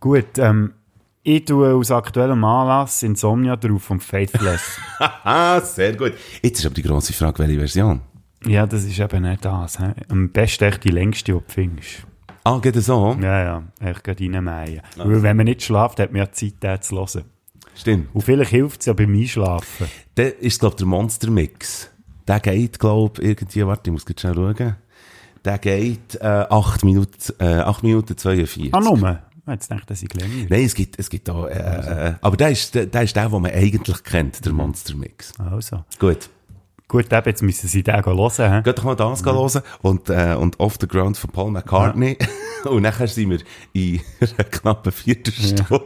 [0.00, 0.72] Gut, ähm,
[1.22, 4.78] ich tue aus aktuellem Anlass Insomnia drauf vom Faithless.
[5.74, 6.14] Sehr gut.
[6.42, 8.00] Jetzt ist aber die grosse Frage, welche Version?
[8.44, 9.78] ja, das ist eben nicht das.
[9.78, 9.86] He?
[10.08, 12.06] Am besten echt die längste, die du findest.
[12.44, 13.16] Ah, geht es so?
[13.20, 14.82] Ja, ja, echt reinmähen.
[14.96, 17.24] Weil wenn man nicht schläft, hat man ja Zeit, den zu hören.
[17.76, 18.08] Stimmt.
[18.14, 19.86] Und vielleicht hilft es ja beim Einschlafen.
[20.14, 21.90] Dann ist, glaube ich, der Monster Mix.
[22.26, 24.76] Der geht, glaube ich, irgendwie, warte, ich muss jetzt schnell schauen.
[25.44, 28.74] Der geht, äh, 8 Minuten, äh, 8 Minuten 42.
[28.74, 29.20] Ah, nur?
[29.48, 30.46] Jetzt denke das ist länger.
[30.48, 33.28] Nein, es gibt, es gibt auch, äh, äh, aber der ist, der, der ist der,
[33.28, 35.32] den man eigentlich kennt, der Monster Mix.
[35.38, 35.84] Also.
[36.00, 36.28] Gut.
[36.88, 38.52] Gut, eben, jetzt müssen sie den hören.
[38.52, 38.62] hä?
[38.62, 39.30] Geht doch mal das mhm.
[39.30, 42.16] hören und, äh, und Off the Ground von Paul McCartney.
[42.64, 43.40] und nachher sind wir
[43.72, 45.82] in einer knappen Viertelstunde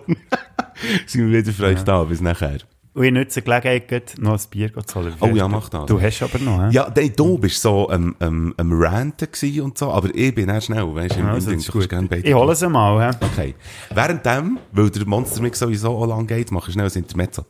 [1.06, 2.58] sind wir wieder für euch da, bis nachher.
[2.92, 5.14] Und ich nutze die Gelegenheit, noch ein Bier zu holen.
[5.20, 5.86] Oh ja, mach das.
[5.86, 6.68] Du hast aber noch, hä?
[6.72, 9.28] Ja, nee, du bist so am, am, am Ranten
[9.60, 12.34] und so, aber ich bin auch schnell, weißt du, im Also, Ding, du gerne Ich
[12.34, 13.16] hole sie mal, hä?
[13.20, 13.54] Okay.
[13.94, 17.44] Währenddem, weil der Monstermix sowieso auch lang geht, mache ich schnell ein Intermezzo.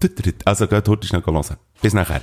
[0.45, 1.57] Also geht heute schnell hören.
[1.81, 2.21] Bis nachher.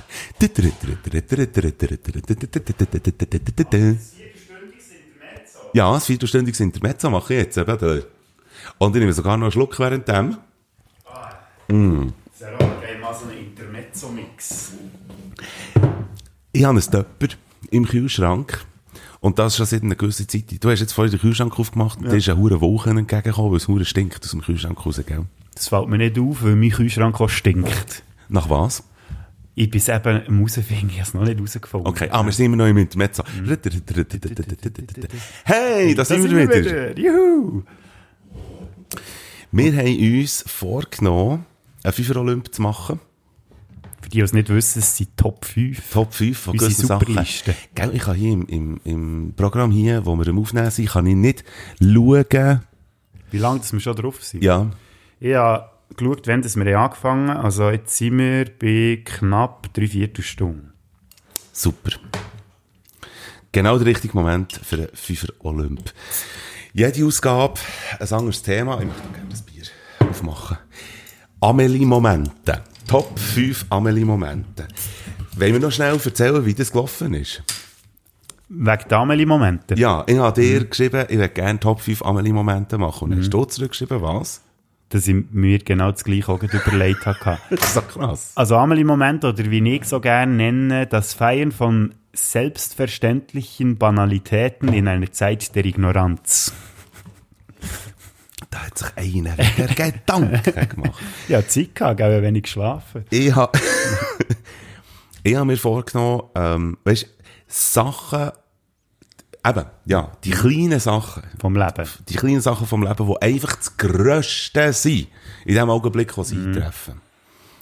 [5.72, 8.02] Ja, ein viertelstündiges Intermezzo mache ich jetzt eben.
[8.78, 10.36] Und ich nehme sogar noch einen Schluck währenddem.
[11.68, 12.67] Geil, mal
[13.88, 14.72] Intermezzo-Mix.
[16.52, 17.28] Ich habe einen Töpper
[17.70, 18.64] im Kühlschrank.
[19.20, 20.62] Und das schon seit einer gewissen Zeit.
[20.62, 22.10] Du hast jetzt vorhin den Kühlschrank aufgemacht und ja.
[22.10, 25.24] da ist eine hure Woche entgegengekommen, weil es hure stinkt aus dem Kühlschrank raus, gell?
[25.54, 28.04] Das fällt mir nicht auf, weil mein Kühlschrank auch stinkt.
[28.28, 28.84] Nach was?
[29.56, 31.88] Ich bin eben am rausfinden, ich habe es noch nicht rausgefunden.
[31.88, 33.24] Okay, ah, wir sind immer noch im Intermezzo.
[35.44, 36.96] Hey, da sind wir wieder.
[36.96, 37.64] Juhu!
[39.50, 41.44] Wir haben uns vorgenommen,
[41.82, 43.00] einen FIFA-Olymp zu machen.
[44.08, 45.92] Für die, die es nicht wissen, es sind Top 5.
[45.92, 47.14] Top 5 von gewissen Sachen.
[47.74, 51.04] Gell, ich kann hier im, im, im Programm hier, wo wir am Aufnehmen sind, kann
[51.06, 51.44] ich nicht
[51.78, 52.62] schauen.
[53.30, 54.42] Wie lange das wir schon drauf sind?
[54.42, 54.70] Ja,
[55.20, 57.44] Ich habe geschaut, wann das wir angefangen haben.
[57.44, 60.72] Also jetzt sind wir bei knapp drei Viertelstunden.
[61.52, 61.90] super.
[63.52, 65.92] Genau der richtige Moment für einen FIFA-Olymp.
[66.72, 67.60] Jede Ausgabe
[68.00, 68.78] ein anderes Thema.
[68.80, 69.64] Ich möchte gerne das Bier
[70.08, 70.56] aufmachen.
[71.40, 72.62] Amelie-Momente.
[72.88, 74.66] Top 5 Amelie-Momente.
[75.36, 77.42] Wollen wir noch schnell erzählen, wie das gelaufen ist?
[78.48, 79.74] Wegen der Amelie-Momente.
[79.74, 83.04] Ja, ich habe dir geschrieben, ich würde gerne Top 5 Amelie-Momente machen.
[83.04, 84.40] Und dann hast du zurückgeschrieben, was?
[84.88, 87.38] Dass ich mir genau das Gleiche auch überlegt habe.
[87.50, 88.32] Das ist doch krass.
[88.36, 95.12] Also Amelie-Moment oder wie ich so gerne nenne, das Feiern von selbstverständlichen Banalitäten in einer
[95.12, 96.54] Zeit der Ignoranz.
[98.50, 101.02] Da hat sich einer wieder Gedanken gemacht.
[101.28, 103.04] Ja, Zeit gehabt, gell, wenig geschlafen.
[103.10, 103.58] Ich habe
[105.22, 107.06] ich hab mir vorgenommen, ähm, weißt,
[107.46, 108.30] Sachen,
[109.46, 111.88] eben, ja, die kleinen Sachen, Vom Leben.
[112.08, 115.08] die kleinen Sachen vom Leben, die einfach das Grösste sind,
[115.44, 117.00] in dem Augenblick, wo sie eintreffen.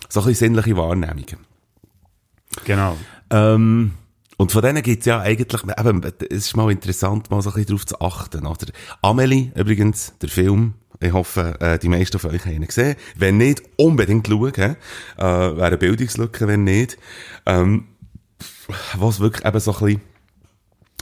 [0.09, 1.39] So ein bisschen sinnliche Wahrnehmungen.
[2.65, 2.97] Genau.
[3.31, 3.95] Ähm,
[4.37, 7.77] und von denen gibt's ja eigentlich, eben, es ist mal interessant, mal so ein bisschen
[7.77, 8.67] drauf zu achten, oder?
[9.03, 12.97] Amelie, übrigens, der Film, ich hoffe, äh, die meisten von euch haben ihn gesehen.
[13.17, 14.77] Wenn nicht, unbedingt schauen, äh,
[15.17, 16.99] wäre eine Bildungslücke, wenn nicht.
[17.47, 17.89] Ähm,
[18.95, 20.01] was wirklich eben so ein bisschen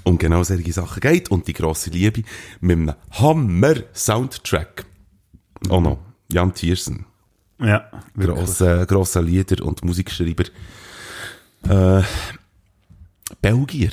[0.04, 2.22] um genau solche Sachen geht und die grosse Liebe
[2.60, 4.84] mit einem Hammer-Soundtrack.
[5.70, 5.98] Oh no,
[6.30, 7.06] Jan Thiersen.
[7.58, 8.36] Ja, wirklich.
[8.36, 10.44] Grosser, grosser Lieder- und Musikschreiber.
[11.68, 12.02] Äh,
[13.40, 13.90] Belgier.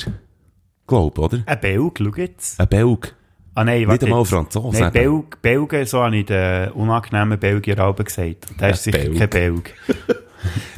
[0.88, 1.44] Glaub, oder?
[1.46, 2.60] Ein Belg, schau jetzt.
[2.60, 3.16] Ein Belg.
[3.54, 4.24] Ah nein, Nicht einmal.
[4.26, 4.80] Franzose.
[4.80, 8.48] Nein, Belg, Belgen, so habe ich den unangenehmen Belgier Alben gesagt.
[8.60, 9.18] Der ist sicher Belg.
[9.18, 9.74] kein Belg.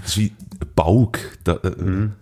[0.01, 0.33] Das ist wie
[0.75, 1.37] Balg.
[1.43, 2.13] Da, äh, Mhm.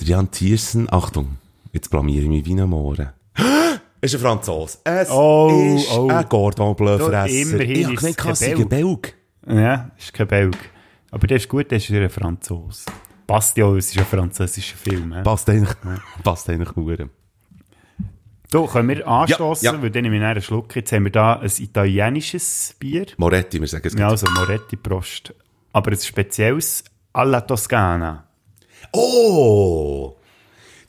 [0.00, 1.38] Der Jan Thiersen, Achtung,
[1.72, 3.08] jetzt blamiere ich mich wie ein Mohren.
[4.00, 4.78] Ist ein Franzose.
[4.82, 6.08] Es Oh, ist oh.
[6.08, 7.26] ein Gordon Bleu-Fresser.
[7.26, 9.14] Ich habe gemeint, Belg.
[9.46, 10.56] Ja, ist kein Belg.
[11.12, 12.84] Aber der ist gut, der ist ein Franzose.
[13.26, 15.12] Passt ja, es ist ein französischer Film.
[15.14, 15.22] hä?
[15.22, 15.74] Passt eigentlich,
[16.24, 17.08] passt eigentlich hure.
[18.50, 19.82] So, können wir anstoßen, Ja, ja.
[19.82, 20.76] weil dann nehme ich einen Schluck.
[20.76, 23.06] Jetzt haben wir da ein italienisches Bier.
[23.16, 24.10] Moretti, wir sagen es Ja, gut.
[24.10, 25.32] also Moretti Prost.
[25.72, 28.24] Aber ein spezielles alla Toscana.
[28.92, 30.16] Oh!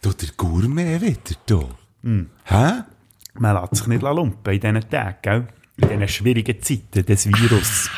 [0.02, 1.70] Du, der Gourmet wieder, du.
[2.04, 2.30] Hm.
[2.46, 2.84] Hä?
[3.36, 5.48] Man lässt sich nicht lumpen in diesen Tagen, gell?
[5.78, 7.90] In diesen schwierigen Zeiten des Virus.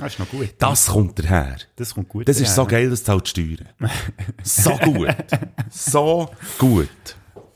[0.00, 0.48] Das ist noch gut.
[0.58, 1.56] Das kommt daher.
[1.76, 2.28] Das kommt gut.
[2.28, 2.80] Das ist so daher.
[2.80, 3.68] geil, das zahlt Steuern.
[4.42, 5.08] so gut.
[5.70, 6.88] So gut.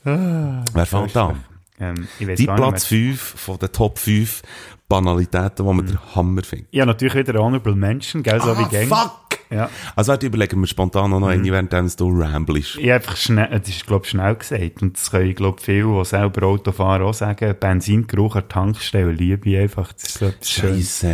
[0.03, 1.43] Wer fängt an?
[1.79, 2.99] Ähm, Die Platz mehr.
[3.13, 4.41] 5 von den Top 5
[4.87, 6.67] Banalitäten, die man den Hammer findet.
[6.71, 8.87] Ja, natürlich wieder Honorable Mention, gell, so wie gäng.
[8.87, 9.39] fuck!
[9.49, 9.69] Ja.
[9.95, 12.77] Also warte, überlegen wir spontan noch eine, während du ramblest.
[12.77, 14.81] Habe einfach schnell, das ist, glaube ich, schnell gesagt.
[14.81, 17.55] Und das können, glaube ich, viele, die selber Auto fahren, auch sagen.
[17.59, 19.93] Benzingeruch an der Tankstelle liebe ich einfach.
[19.93, 21.05] Das ist so etwas Schönes.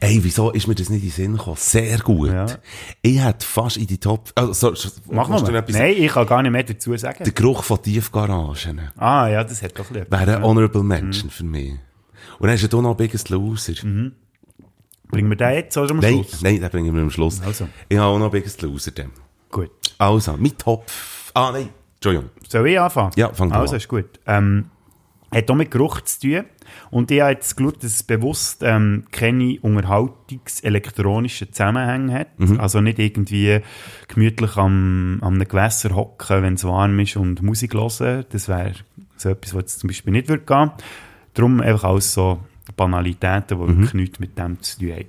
[0.00, 1.56] Ey, wieso ist mir das nicht in den Sinn gekommen?
[1.58, 2.30] Sehr gut.
[2.30, 2.46] Ja.
[3.02, 4.30] Ich hätte fast in die Top...
[4.34, 5.54] Also, so, Mach mal.
[5.54, 7.24] etwas- Nein, ich kann gar nicht mehr dazu sagen.
[7.24, 10.42] Der Geruch von Tiefgaragen Ah, ja, das hat doch bisschen wäre ein etwas.
[10.42, 10.88] Honorable Mhm.
[10.88, 11.72] Mention für mich.
[12.38, 13.72] Und dann hast du noch Biggest Loser.
[15.10, 16.42] Bringen wir den jetzt oder am Nein, Schluss?
[16.42, 17.40] nein, den bringen wir am Schluss.
[17.40, 17.68] Also.
[17.88, 18.90] Ich habe auch noch Biggest Loser.
[18.90, 19.10] Dann.
[19.50, 19.70] Gut.
[19.98, 20.84] Also, mein Top...
[21.34, 22.30] Ah, nein, Entschuldigung.
[22.48, 23.12] Soll ich anfangen?
[23.16, 23.76] Ja, fang Also, an.
[23.78, 24.20] ist gut.
[24.26, 24.66] Ähm,
[25.34, 26.44] Hat auch mit Geruch zu tun.
[26.90, 32.38] Und ich habe jetzt geschaut, dass es bewusst ähm, keine unterhaltungselektronische Zusammenhänge hat.
[32.38, 32.60] Mhm.
[32.60, 33.60] Also nicht irgendwie
[34.08, 38.24] gemütlich am, am einem Gewässer hocken, wenn es warm ist und Musik hören.
[38.30, 38.72] Das wäre
[39.16, 40.70] so etwas, was jetzt zum Beispiel nicht würde gehen.
[41.34, 42.40] Darum einfach alles so
[42.76, 43.68] Banalitäten, die Mhm.
[43.68, 45.06] wirklich nichts mit dem zu tun haben.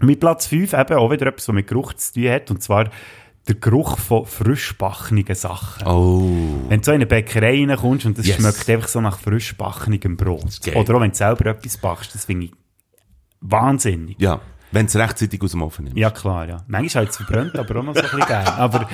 [0.00, 2.50] Mit Platz 5 eben auch wieder etwas, was mit Geruch zu tun hat.
[2.50, 2.90] Und zwar
[3.48, 5.86] der Geruch von frischbackenen Sachen.
[5.86, 6.28] Oh.
[6.68, 8.36] Wenn du so in eine Bäckerei reinkommst und das Yes.
[8.36, 10.60] schmeckt einfach so nach frisch backigem Brot.
[10.74, 12.52] Oder auch wenn du selber etwas backst, das finde ich
[13.40, 14.16] wahnsinnig.
[14.20, 14.40] Ja,
[14.72, 15.98] wenn es rechtzeitig aus dem Ofen nimmst.
[15.98, 16.58] Ja, klar, ja.
[16.66, 18.46] Manchmal halt es verbrannt, aber auch noch so ein bisschen gern.
[18.46, 18.88] Aber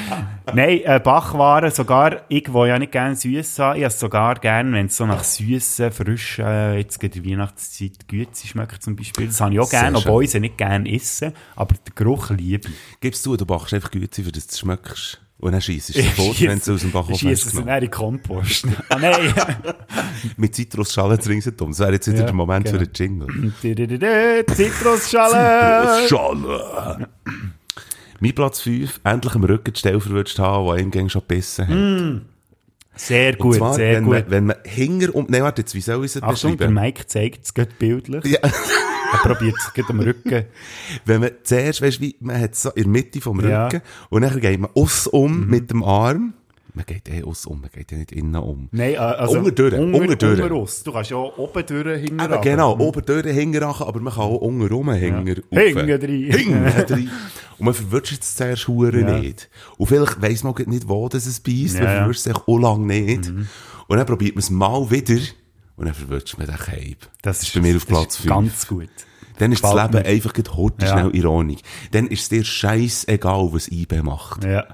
[0.54, 4.34] nein, äh, Backwaren, sogar ich, wo ja nicht gerne süß habe, ich habe es sogar
[4.36, 8.96] gern, wenn es so nach süßen, frischen, äh, jetzt geht die Weihnachtszeit Güte schmeckt zum
[8.96, 9.26] Beispiel.
[9.26, 11.32] Das habe ich auch gerne, obwohl ich sie nicht gerne esse.
[11.56, 13.00] Aber den Geruch liebe ich.
[13.00, 15.23] Gibst du, du backst einfach Güte, für das du schmeckst.
[15.38, 18.66] Und dann schießt du sofort, wenn du aus dem Backofen Schießt es in die Kompost.
[18.88, 19.34] ah, nein.
[20.36, 21.70] Mit Zitrusschalen ringsherum.
[21.70, 22.78] Das wäre jetzt wieder Ja, der Moment genau.
[22.78, 23.52] für den Jingle.
[23.62, 26.06] Didididi, Zitrusschale.
[26.06, 27.06] Zitrusschalen!
[28.20, 31.68] mein Platz 5, endlich am Rücken die Stelle verwünscht haben, die einem gegen schon gebissen
[31.68, 32.22] hat.
[32.96, 34.12] Sehr Und gut, zwar, sehr wenn, gut.
[34.14, 35.26] Man, wenn man hinger um...
[35.28, 36.74] Nein, warte, jetzt, wie soll ich es Achtung, der beschreiben?
[36.74, 38.24] Mike zeigt es bildlich.
[38.24, 38.38] Ja.
[39.14, 40.44] Er probiert es gerade am Rücken.
[41.04, 43.68] Wenn man zuerst, weißt wie, man hat so in der Mitte vom Rücken Ja.
[43.72, 43.80] Mhm.
[44.10, 46.34] und dann geht man aus um mit dem Arm.
[46.76, 48.68] Man geht eh aus um, man geht ja nicht innen um.
[48.72, 49.38] Nein, äh, also...
[49.38, 50.40] Unterdurch, unter- unterdurch.
[50.42, 50.82] unteraus.
[50.82, 52.38] Du kannst ja oben durch hinten runter.
[52.40, 55.60] genau, oben durch hinterrachen, aber man kann auch unten rum hinger Ja.
[55.60, 56.00] Hinten rein.
[56.32, 57.10] Hinten rein.
[57.58, 59.18] Und man verwünscht es zuerst hure Ja.
[59.20, 59.48] nicht.
[59.78, 62.86] Und vielleicht weiss man nicht, wo das es beißt, Ja, man verwünscht es auch lange
[62.86, 63.28] nicht.
[63.86, 65.20] Und dann probiert man es mal wieder
[65.76, 66.96] und dann verwünscht man den Cape.
[67.22, 68.28] Das ist bei mir auf das Platz ist 5.
[68.28, 68.88] Ganz gut.
[69.38, 70.10] Dann ist das Gefällt Leben mir.
[70.10, 70.92] einfach gerade heute Ja.
[70.92, 71.60] schnell ironisch.
[71.90, 74.44] Dann ist es dir scheißegal, was IB macht.
[74.44, 74.64] Ja.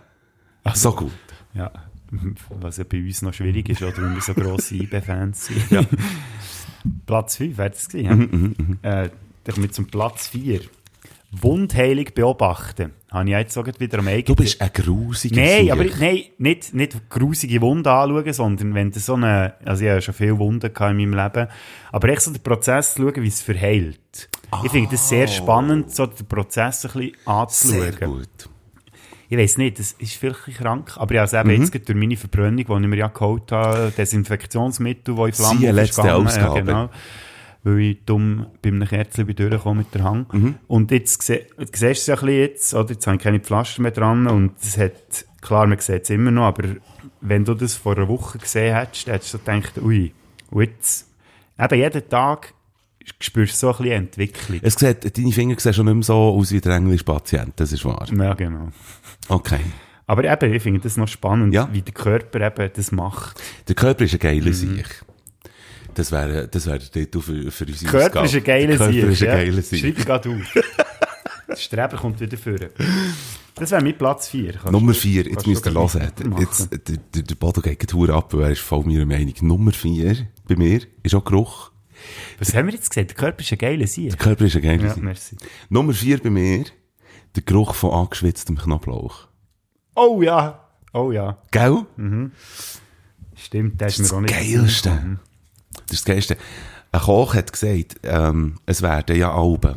[0.74, 1.12] So gut.
[1.54, 1.70] ja.
[2.60, 5.62] Was ja bei uns noch schwierig ist, oder wenn wir so grosse IB-Fans sind.
[7.06, 8.18] Platz 5, wäre das gewesen,
[8.58, 9.02] Mhm, ja?
[9.04, 9.10] Äh,
[9.44, 10.60] dann kommen wir zum Platz 4.
[11.32, 12.92] Wundheilig beobachten.
[13.10, 14.24] Habe ich jetzt sogar wieder am eigenen...
[14.24, 18.90] Du bist ein grusiger Nein, aber ich- nein, nicht, nicht grusige Wunden anschauen, sondern wenn
[18.90, 21.48] du so eine, also ich habe schon viele Wunden in meinem Leben,
[21.92, 24.28] aber echt so den Prozess zu schauen, wie es verheilt.
[24.64, 27.96] Ich finde das sehr spannend, so den Prozess ein bisschen Sehr anzuschauen.
[28.00, 28.48] gut.
[29.28, 31.96] Ich weiß nicht, das ist vielleicht krank, aber ich habe es eben jetzt gerade durch
[31.96, 36.26] meine Verbrennung, die ich mir ja geholt habe, Desinfektionsmittel, die in Flammen Siehe letzte aufgegangen,
[36.26, 36.58] Ausgabe.
[36.58, 36.90] Ja, genau.
[37.62, 40.32] Weil ich dumm bei einem Kerzchen bin durchgekommen mit der Hand.
[40.32, 40.54] Mhm.
[40.66, 42.90] Und jetzt siehst du es ja ein bisschen jetzt, oder?
[42.92, 46.30] Jetzt habe ich keine Pflaster mehr dran und es hat, klar, man sieht es immer
[46.30, 46.68] noch, aber
[47.20, 50.12] wenn du das vor einer Woche gesehen hättest, hättest du gedacht, ui,
[50.50, 51.06] und jetzt,
[51.58, 52.54] eben jeden Tag
[53.20, 54.60] spürst du so ein bisschen Entwicklung.
[54.62, 57.72] Es sieht, deine Finger sehen schon nicht mehr so aus wie der englische Patient, das
[57.72, 58.06] ist wahr.
[58.10, 58.68] Ja, genau.
[59.28, 59.60] Okay.
[60.06, 61.68] Aber eben, ich finde das noch spannend, Ja.
[61.72, 63.40] wie der Körper eben das macht.
[63.68, 64.52] Der Körper ist ein geiler Mhm.
[64.54, 65.04] Sieg.
[66.00, 68.26] Das wäre, das wäre der Titel für, für unsere Körper Ausgabe.
[68.26, 69.04] ist ein geiler Körper Sieg.
[69.04, 69.80] ist ein geiler Sieg.
[69.80, 71.58] Schreib gerade auf.
[71.58, 72.54] Streber kommt wieder vor.
[73.54, 74.54] Das wäre mein Platz 4.
[74.70, 76.10] Nummer 4, jetzt müsst ihr hören.
[76.38, 79.34] Jetzt, der, der, der Bodo geht die ab, er ist voll meiner Meinung.
[79.42, 81.70] Nummer 4 bei mir ist auch Geruch.
[82.38, 83.10] Was haben wir jetzt gesagt?
[83.10, 84.08] Der Körper ist ein geiler Sieg.
[84.08, 85.02] Der Körper ist ein geiler Ja, Sieg.
[85.02, 85.36] merci.
[85.68, 86.64] Nummer 4 bei mir,
[87.36, 89.28] der Geruch von angeschwitztem Knoblauch.
[89.96, 90.66] Oh ja.
[90.94, 91.36] Oh ja.
[91.50, 91.84] Gell?
[93.36, 95.20] Stimmt, das ist Das mir auch ist das nicht Geilste.
[95.90, 96.36] Das ist das Geilste.
[96.92, 99.76] Ein Koch hat gesagt, ähm, es werden ja Alben.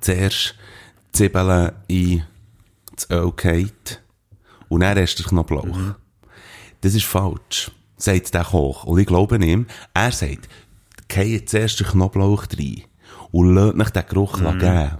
[0.00, 0.54] Zuerst
[1.12, 2.24] Zwiebeln in
[2.94, 4.00] das Öl geht
[4.68, 5.94] und dann erst der Knoblauch.
[6.80, 8.84] Das ist falsch, sagt der Koch.
[8.84, 10.48] Und ich glaube ihm, er sagt,
[11.08, 12.82] geht zuerst den Knoblauch rein
[13.32, 14.58] und lässt nicht den Geruch Mhm.
[14.58, 14.90] geben.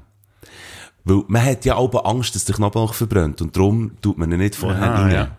[1.05, 4.39] Weil man hat ja auch Angst, dass der Knoblauch verbrennt und darum tut man ihn
[4.39, 5.15] nicht vorher Aha, rein.
[5.15, 5.37] ja.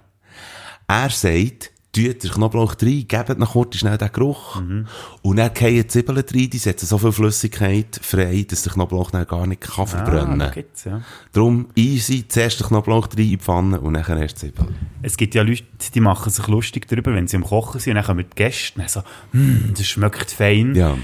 [0.88, 4.62] Er sagt, tut den Knoblauch rein, gebt noch kurz schnell den Geruch.
[5.22, 9.12] Und dann gehen die Zwiebeln rein, die setzen so viel Flüssigkeit frei, dass der Knoblauch
[9.12, 10.52] dann gar nicht kann Ah, verbrennen kann.
[10.54, 11.02] gibt's, ja.
[11.34, 14.76] Darum easy, zuerst den Knoblauch rein in die Pfanne und dann erst die Zwiebeln.
[15.02, 15.64] Es gibt ja Leute,
[15.94, 18.74] die machen sich lustig darüber, wenn sie am Kochen sind und dann kommen die Gäste
[18.76, 20.76] und dann so, hm, das schmeckt fein.
[20.76, 20.98] Ja.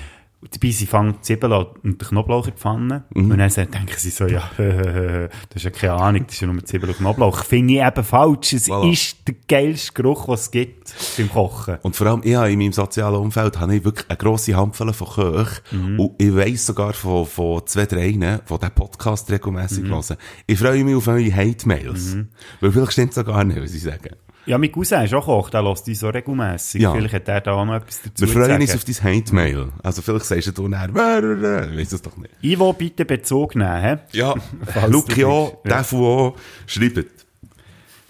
[0.51, 3.03] Dabei, sie fangen die Zwiebeln und den Knoblauch in die Pfanne.
[3.13, 3.31] Mhm.
[3.31, 6.47] Und dann sagen- denken sie so, ja, das ist ja keine Ahnung, das ist ja
[6.47, 7.43] nur Zwiebeln und Knoblauch.
[7.43, 8.53] Finde ich eben falsch.
[8.53, 8.91] Es Voilà.
[8.91, 11.77] ist der geilste Geruch, was es gibt beim Kochen.
[11.81, 14.93] Und vor allem, ich habe in meinem sozialen Umfeld habe ich wirklich eine grosse Handvoll
[14.93, 15.99] von Köchen.
[15.99, 20.17] Und ich weiss sogar von, von zwei, drei, die diesen Podcast regelmässig hören.
[20.45, 22.17] Ich freue mich auf eure Hate-Mails.
[22.61, 24.17] Weil vielleicht stimmt es gar nicht, was ich sage.
[24.47, 26.81] Ja, mein Cousin ist auch Koch, der lässt uns so regelmässig.
[26.81, 26.93] Ja.
[26.93, 29.67] Vielleicht hat er da auch noch etwas dazu Wir freuen uns auf dein Hate-Mail.
[29.83, 32.33] Also vielleicht sagst du dann, ich weiss es doch nicht.
[32.41, 33.99] Ivo, bitte Bezug nehmen.
[34.13, 35.17] Ja, bist.
[35.17, 36.35] Defuo,
[36.65, 37.25] schreibt.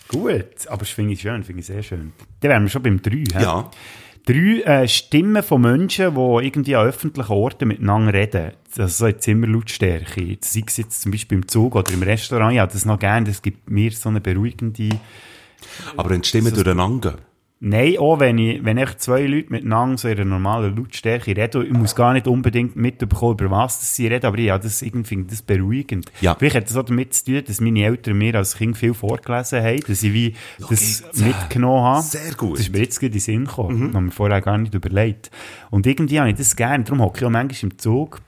[0.07, 2.13] Gut, aber das finde ich schön, finde ich sehr schön.
[2.39, 3.11] Dann wären wir schon beim 3.
[3.11, 3.23] hä?
[3.41, 3.71] Ja.
[4.25, 8.51] Drei äh, Stimmen von Menschen, die irgendwie an öffentlichen Orten miteinander reden.
[8.77, 10.37] Also so in Zimmerlautstärke.
[10.41, 12.53] Sei es jetzt zum Beispiel im Zug oder im Restaurant.
[12.53, 13.25] Ja, das noch gerne.
[13.25, 14.89] Das gibt mir so eine beruhigende...
[15.95, 17.21] Aber wenn die Stimmen durcheinander gehen.
[17.59, 21.65] Nein, auch wenn ich, wenn ich zwei Leute miteinander so in einer normalen Lautstärke reden,
[21.65, 25.31] ich muss gar nicht unbedingt mitbekommen, über was sie reden, aber ja, das irgendwie finde
[25.31, 26.11] das beruhigend.
[26.21, 26.35] Ja.
[26.35, 29.63] Vielleicht hat das auch damit zu tun, dass meine Eltern mir als Kind viel vorgelesen
[29.63, 31.19] haben, dass ich wie das geht's.
[31.19, 32.03] mitgenommen habe.
[32.03, 32.59] Sehr gut.
[32.59, 33.79] Das ist mir jetzt gerade in den Sinn gekommen.
[33.79, 33.93] Mhm.
[33.95, 35.31] Habe mir vorher gar nicht überlegt.
[35.71, 36.83] Und irgendwie habe ich das gerne.
[36.83, 38.21] Darum hocke ich auch manchmal im Zug,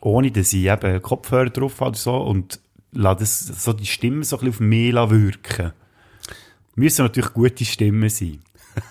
[0.00, 2.58] ohne dass ich eben Kopfhörer drauf habe oder so, und
[2.90, 5.72] lasse das, so die Stimme so ein bisschen auf mich wirken.
[6.76, 8.38] Müssen natürlich gute Stimmen sein.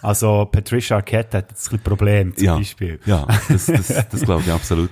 [0.02, 3.00] Also Patricia Arquette hat jetzt ein Problem, zum ja, Beispiel.
[3.06, 4.90] Ja, das, das, das glaube ich absolut.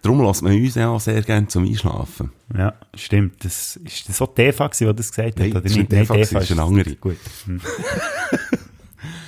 [0.00, 2.30] Darum lässt man uns ja auch sehr gerne zum Einschlafen.
[2.56, 3.44] Ja, stimmt.
[3.44, 5.64] Das, ist das so Teva gewesen, der das gesagt Nein, hat?
[5.64, 6.94] ist nicht Teva, das ist eine andere.
[6.94, 7.16] Gut.
[7.46, 7.60] Hm.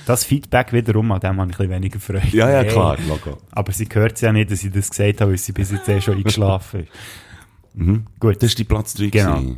[0.05, 2.27] Das Feedback wiederum, an dem habe ich ein bisschen weniger Freude.
[2.35, 3.37] Ja, ja, klar, Logo.
[3.51, 6.01] Aber sie hört ja nicht, dass ich das gesagt habe, weil sie bis jetzt eh
[6.01, 6.89] schon eingeschlafen ist.
[7.75, 8.07] Mhm.
[8.19, 8.37] Gut.
[8.37, 9.35] Das ist die Platz 3 Genau.
[9.35, 9.57] gewesen.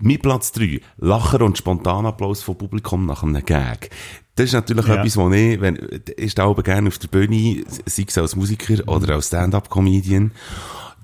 [0.00, 0.80] Mein Platz 3.
[0.98, 3.90] Lacher und Spontanapplaus vom Publikum nach einem Gag.
[4.36, 4.96] Das ist natürlich Ja.
[4.96, 9.14] etwas, was ich, wenn, ist auch gerne auf der Bühne, sei es als Musiker oder
[9.14, 10.32] als Stand-Up-Comedian.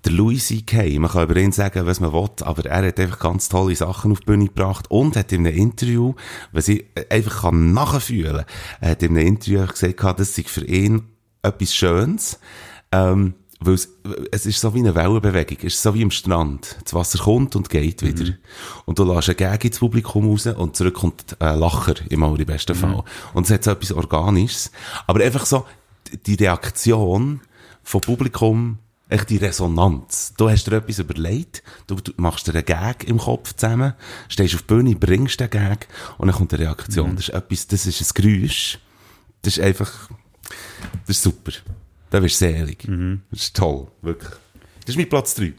[0.04, 3.18] Der Louis C.K., man kann über ihn sagen, was man will, aber er hat einfach
[3.18, 6.14] ganz tolle Sachen auf die Bühne gebracht und hat in einem Interview,
[6.52, 8.44] was ich einfach kann nachfühlen,
[8.80, 11.02] er hat in einem Interview gesagt, das sei für ihn
[11.42, 12.40] etwas Schönes,
[12.92, 13.88] ähm, weil es,
[14.30, 16.78] es ist so wie eine Wellenbewegung, es ist so wie am Strand.
[16.82, 18.32] Das Wasser kommt und geht wieder.
[18.86, 22.74] Und du lässt einen Gag ins Publikum raus und zurück kommt ein Lacher, im allerbesten
[22.74, 23.04] Fall.
[23.34, 24.70] Und es hat so etwas Organisches.
[25.06, 25.66] Aber einfach so,
[26.26, 27.40] die Reaktion
[27.82, 28.78] vom Publikum,
[29.10, 30.32] echt die Resonanz.
[30.36, 33.94] Du hast dir etwas überlegt, du, du machst dir einen Gag im Kopf zusammen,
[34.28, 37.16] stehst auf die Bühne, bringst den Gag und dann kommt eine Reaktion.
[37.16, 38.78] Das ist etwas, das ist ein Geräusch.
[39.42, 40.08] Das ist einfach,
[41.06, 41.52] das ist super.
[42.10, 42.86] Da bist du selig.
[43.30, 44.30] Das ist toll, wirklich.
[44.80, 45.52] Das ist mein Platz 3.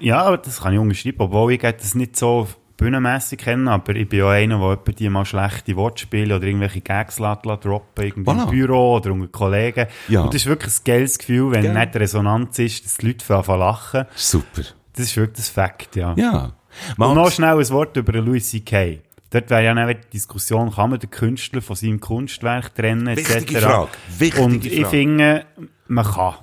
[0.00, 4.08] Ja, aber das kann ich unterschreiben, obwohl ich das nicht so bühnenmässig kenne, aber ich
[4.08, 8.44] bin ja einer, der etwa die mal schlechte Wortspiele oder irgendwelche Gags droppen, irgendwie Voilà.
[8.44, 9.86] im Büro oder unter Kollegen.
[10.08, 10.20] Ja.
[10.20, 11.74] Und das ist wirklich ein geiles Gefühl, wenn Gell.
[11.74, 14.04] nicht Resonanz ist, dass die Leute anfangen lachen.
[14.14, 14.62] Super.
[14.94, 16.14] Das ist wirklich das Fakt, ja.
[16.16, 16.52] Ja.
[16.96, 19.00] Und noch Max, schnell ein Wort über Louis C.K.
[19.30, 23.34] Dort wäre ja dann die Diskussion, kann man den Künstler von seinem Kunstwerk trennen, etc.
[23.34, 23.88] Wichtige Frage.
[24.18, 24.88] Wichtige Und ich Frage.
[24.88, 25.46] finde,
[25.88, 26.34] man kann.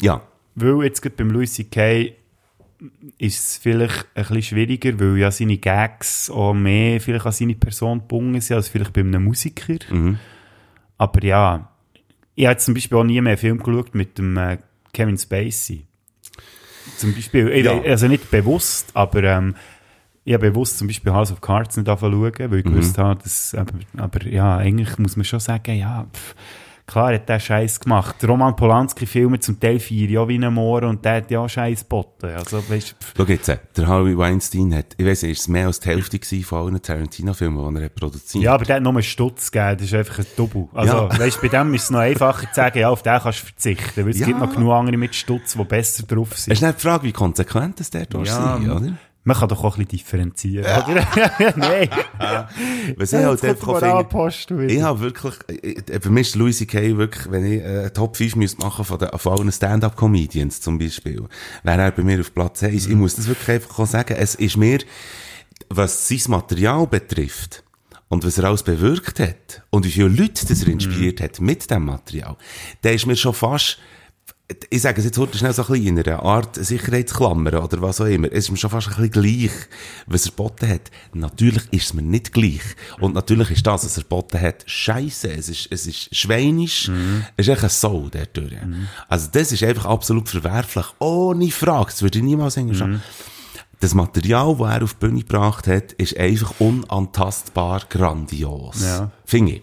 [0.00, 0.20] ja.
[0.60, 2.12] Weil jetzt gerade beim Louis C.K.
[3.18, 7.54] ist es vielleicht ein bisschen schwieriger, weil ja seine Gags auch mehr vielleicht an seine
[7.54, 9.76] Person gebunden sind, als vielleicht bei einem Musiker.
[9.88, 10.18] Mhm.
[10.96, 11.68] Aber ja,
[12.34, 14.58] ich habe zum Beispiel auch nie mehr einen Film geschaut mit dem äh,
[14.92, 15.84] Kevin Spacey.
[16.96, 17.80] Zum Beispiel, ich- Ja.
[17.80, 19.54] also nicht bewusst, aber ähm,
[20.24, 22.70] ich habe bewusst zum Beispiel House of Cards nicht anfangen weil ich Mhm.
[22.72, 26.34] gewusst habe, dass, aber, aber ja, eigentlich muss man schon sagen, ja, pff,
[26.88, 28.16] klar hat der Scheiß gemacht.
[28.26, 32.26] Roman Polanski-Filme zum Teil vier ja wie ein Moor und der hat ja Scheiß geboten.
[32.34, 35.78] Also, weißt, Schau jetzt, äh, der Harvey Weinstein hat, ich weiss nicht, ist mehr als
[35.78, 39.02] die Hälfte von allen Tarantino-Filmen, die er hat produziert ja, aber der hat nur einen
[39.02, 40.68] Stutz gegeben, das ist einfach ein Double.
[40.74, 41.18] Also, Ja.
[41.18, 44.04] weißt, bei dem ist es noch einfacher zu sagen, ja, auf den kannst du verzichten,
[44.04, 44.26] weil es Ja.
[44.26, 46.52] gibt noch genug andere mit Stutz, die besser drauf sind.
[46.52, 48.92] Es ist nicht die Frage, wie konsequent das der ja, sein, oder?
[49.24, 51.06] Man kann doch auch ein bisschen differenzieren, oder?
[51.56, 51.88] Nein.
[52.96, 56.96] Was ich halt einfach der finde, ich habe wirklich, äh, für mich ist Louis C.K.
[56.96, 61.24] wirklich, wenn ich äh, Top 5 müsste machen von, den, von allen Stand-Up-Comedians zum Beispiel,
[61.62, 62.86] wäre er bei mir auf Platz 1.
[62.86, 64.78] Ich muss das wirklich einfach sagen, es ist mir,
[65.68, 67.64] was sein Material betrifft,
[68.08, 71.70] und was er alles bewirkt hat, und wie viele Leute das er inspiriert hat mit
[71.70, 72.36] dem Material,
[72.82, 73.78] der ist mir schon fast,
[74.70, 78.00] ich sage es jetzt heute schnell so ein bisschen in einer Art Sicherheitsklammer oder was
[78.00, 78.28] auch immer.
[78.28, 79.52] Es ist mir schon fast ein bisschen gleich,
[80.06, 80.90] was er geboten hat.
[81.12, 82.62] Natürlich ist es mir nicht gleich.
[82.98, 85.30] Und natürlich ist das, was er geboten hat, scheisse.
[85.30, 86.90] Es ist, es ist schweinisch.
[87.36, 88.54] Es ist echt ein Soul, der durch.
[89.08, 90.86] Also das ist einfach absolut verwerflich.
[90.98, 91.90] Ohne Frage.
[91.90, 93.02] Das würde ich niemals sagen.
[93.80, 98.82] Das Material, das er auf die Bühne gebracht hat, ist einfach unantastbar grandios.
[98.82, 99.10] Ja.
[99.26, 99.62] Finde ich.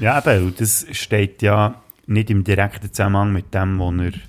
[0.00, 1.82] Ja, und das steht ja
[2.12, 4.20] nicht im direkten Zusammenhang mit dem, was er,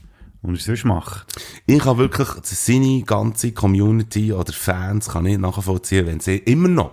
[0.42, 1.26] was er sonst macht.
[1.66, 6.92] Ich kann wirklich seine ganze Community oder Fans kann ich nachvollziehen, wenn sie immer noch,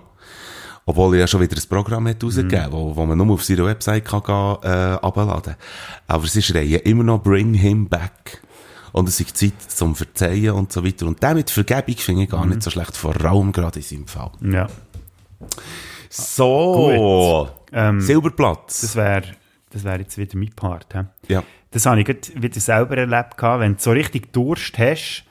[0.87, 3.67] obwohl er ja schon wieder ein Programm hat rausgegeben, wo, wo man nur auf seiner
[3.67, 5.57] Website kann gehen, äh, abladen.
[6.07, 8.43] Aber sie schreien immer noch Bring him back.
[8.93, 11.07] Und es ist Zeit zum Verzeihen und so weiter.
[11.07, 14.33] Und damit Vergebung finde ich gar nicht so schlecht, vor allem gerade in seinem Fall.
[14.43, 14.67] Ja.
[16.09, 18.81] So, Ähm, Silberplatz.
[18.81, 19.23] Das wäre
[19.71, 20.87] das wär jetzt wieder mein Part.
[20.93, 21.33] He?
[21.33, 21.43] ja.
[21.71, 25.25] Das habe ich wieder selber erlebt, wenn du so richtig Durst hast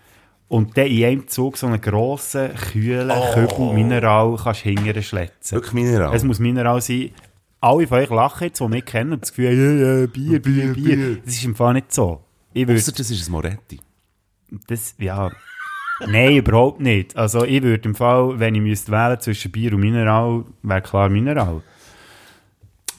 [0.48, 5.56] und dann in einem Zug so einen grossen, kühlen Kübel Mineral kannst hingern schletzen.
[5.56, 6.16] Wirklich Mineral.
[6.16, 7.12] Es muss Mineral sein.
[7.60, 10.74] alle von euch lachen jetzt, die mich kennen und das Gefühl, ja, ja, Bier, Bier,
[10.74, 10.96] Bier.
[10.96, 11.18] Bier.
[11.26, 12.24] Das ist im Fall nicht so.
[12.54, 13.80] Ich Ausser das ist ein Moretti.
[14.68, 15.30] das, ja,
[16.08, 17.16] nein, überhaupt nicht.
[17.16, 21.10] Also ich würde im Fall, wenn ich müsste wählen zwischen Bier und Mineral, wäre klar
[21.10, 21.62] Mineral.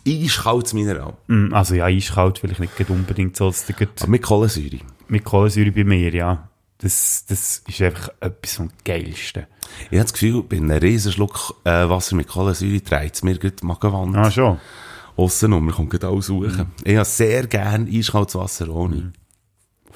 [0.07, 1.15] Eiskaltes Mineral.
[1.27, 4.79] Mm, Also ja, eiskalt vielleicht nicht unbedingt so, dass gerade Aber mit Kohlensäure.
[5.09, 6.49] mit Kohlensäure bei mir, ja.
[6.79, 9.45] Das, das ist einfach etwas vom Geilsten.
[9.91, 13.39] Ich habe das Gefühl, bei einem riesen Schluck äh, Wasser mit Kohlensäure dreht es mir
[13.39, 14.17] gut die Magenwand.
[14.17, 14.59] Ah, schon.
[15.17, 16.73] Aussen und man kommt alles suchen.
[16.85, 19.13] Ich habe sehr gerne eiskaltes Wasser ohne.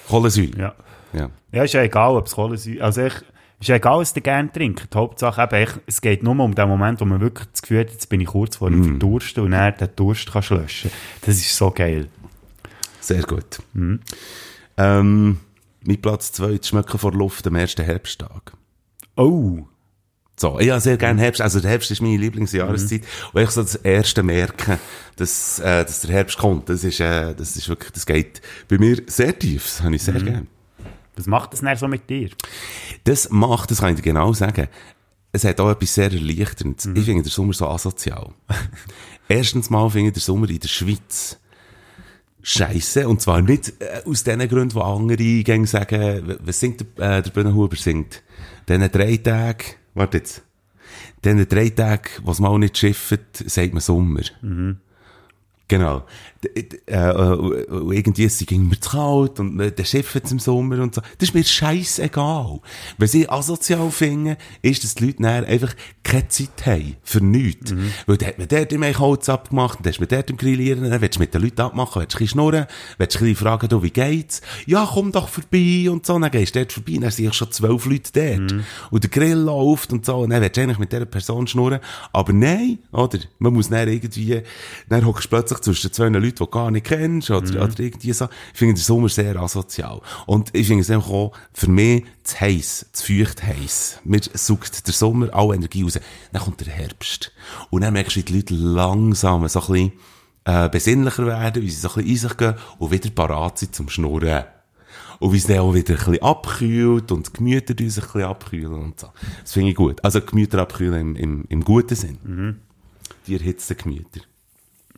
[0.09, 0.59] Kohlensäure.
[0.59, 0.75] Ja.
[1.15, 1.31] Ja.
[1.53, 3.15] Ja, ist ja egal, ob es Kohlensäure, also ich,
[3.61, 4.93] ist ja egal, was du gerne trinkst.
[4.93, 7.81] Die Hauptsache eben, ich, es geht nur um den Moment, wo man wirklich das Gefühl
[7.81, 8.85] hat, jetzt bin ich kurz vor dem Mm.
[8.85, 10.91] Verdursten und dann den Durst kannst löschen.
[11.23, 12.09] Das ist so geil.
[13.01, 13.61] Sehr gut.
[14.77, 15.41] Ähm,
[15.87, 18.53] mein Platz 2, das Schmecken vor Luft am ersten Herbsttag.
[19.17, 19.65] Oh.
[20.37, 23.03] So, ich habe sehr gerne Herbst, also der Herbst ist meine Lieblingsjahreszeit.
[23.33, 24.81] Und ich so das erste merken,
[25.17, 28.79] dass, äh, dass der Herbst kommt, das ist, äh, das ist wirklich, das geht bei
[28.79, 30.47] mir sehr tief, das habe ich sehr gerne.
[31.17, 32.31] Was macht das dann so mit dir?
[33.05, 34.69] Das macht, das kann ich dir genau sagen,
[35.33, 36.87] es hat auch etwas sehr Erleichterndes.
[36.95, 38.33] Ich finde den Sommer so asozial.
[39.29, 41.39] Erstens mal finde ich den Sommer in der Schweiz
[42.45, 43.09] Scheiße.
[43.09, 47.23] Und zwar nicht äh, aus den Gründen, wo andere gegen sagen, was singt der, äh,
[47.23, 48.23] der Bühnenhuber singt.
[48.69, 50.43] Diesen drei Tage, warte jetzt.
[51.25, 54.21] Diesen drei Tage, was mal nicht schifft, sagt man Sommer.
[55.69, 56.05] Genau.
[56.45, 57.13] Äh, äh,
[57.71, 61.01] und irgendwie es ging mir zu kalt und äh, der Schiff im Sommer und so.
[61.19, 62.61] Das ist mir scheißegal.
[62.99, 66.97] Was ich asozial finde, ist, dass die Leute dann einfach keine Zeit haben.
[67.03, 67.75] Für nichts.
[68.07, 71.01] Weil dann hat man dort im Holz abgemacht, dann hast man dort im Grillieren, dann
[71.01, 72.67] willst du mit den Leuten abmachen, willst du ein bisschen schnurren,
[72.99, 74.43] willst du ein bisschen fragen, du, wie geht's?
[74.67, 76.19] Ja, komm doch vorbei und so.
[76.19, 78.65] Dann gehst du dort vorbei, dann sind schon zwölf Leute dort.
[78.91, 80.17] Und der Grill läuft und so.
[80.19, 81.81] Und dann willst du eigentlich mit dieser Person schnurren.
[82.13, 83.19] Aber nein, oder?
[83.39, 84.43] Man muss dann irgendwie,
[84.89, 88.13] dann hockst du plötzlich zwischen zwei Leuten, die du gar nicht kennst, oder, oder irgendwie
[88.13, 88.29] so.
[88.53, 90.01] Ich finde den Sommer sehr asozial.
[90.27, 94.01] Und ich finde es einfach auch, für mich, zu heiß, zu feucht heiß.
[94.05, 95.99] Mir sucht der Sommer alle Energie raus.
[96.33, 97.33] Dann kommt der Herbst.
[97.71, 99.93] Und dann merkst du, wie die Leute langsam so ein bisschen,
[100.45, 103.75] äh, besinnlicher werden, wie sie so ein bisschen in sich gehen und wieder parat sind
[103.75, 104.45] zum Schnurren.
[105.21, 108.13] Und wie es dann auch wieder ein bisschen abkühlt und die Gemüter die sich ein
[108.13, 109.09] bisschen abkühlen und so.
[109.43, 110.05] Das finde ich gut.
[110.05, 112.19] Also Gemüter abkühlen im, im, im guten Sinn.
[113.27, 114.21] Die erhitzten Gemüter.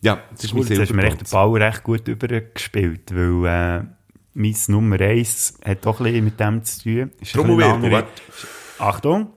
[0.02, 1.30] Ja, das ist Gut, jetzt hast du mir echt den.
[1.30, 3.84] Ball recht gut übergespielt, weil äh,
[4.34, 6.92] mein Nummer 1 hat auch ein bisschen mit dem zu tun.
[6.92, 8.04] Ist ein bisschen Trommelwirbel,
[8.78, 9.28] Achtung!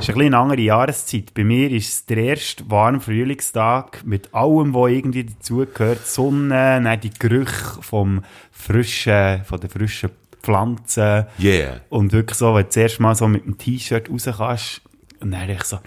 [0.00, 1.34] ist ein bisschen eine andere Jahreszeit.
[1.34, 6.06] Bei mir ist es der erste warme Frühlingstag mit allem, was irgendwie dazugehört.
[6.06, 8.22] Sonne, dann die Gerüche vom
[8.52, 10.10] frischen, von den frischen
[10.42, 11.26] Pflanzen.
[11.40, 11.80] Yeah.
[11.88, 14.82] Und wirklich so, wenn du das erste Mal so mit dem T-Shirt raus kannst,
[15.20, 15.78] und dann ich so,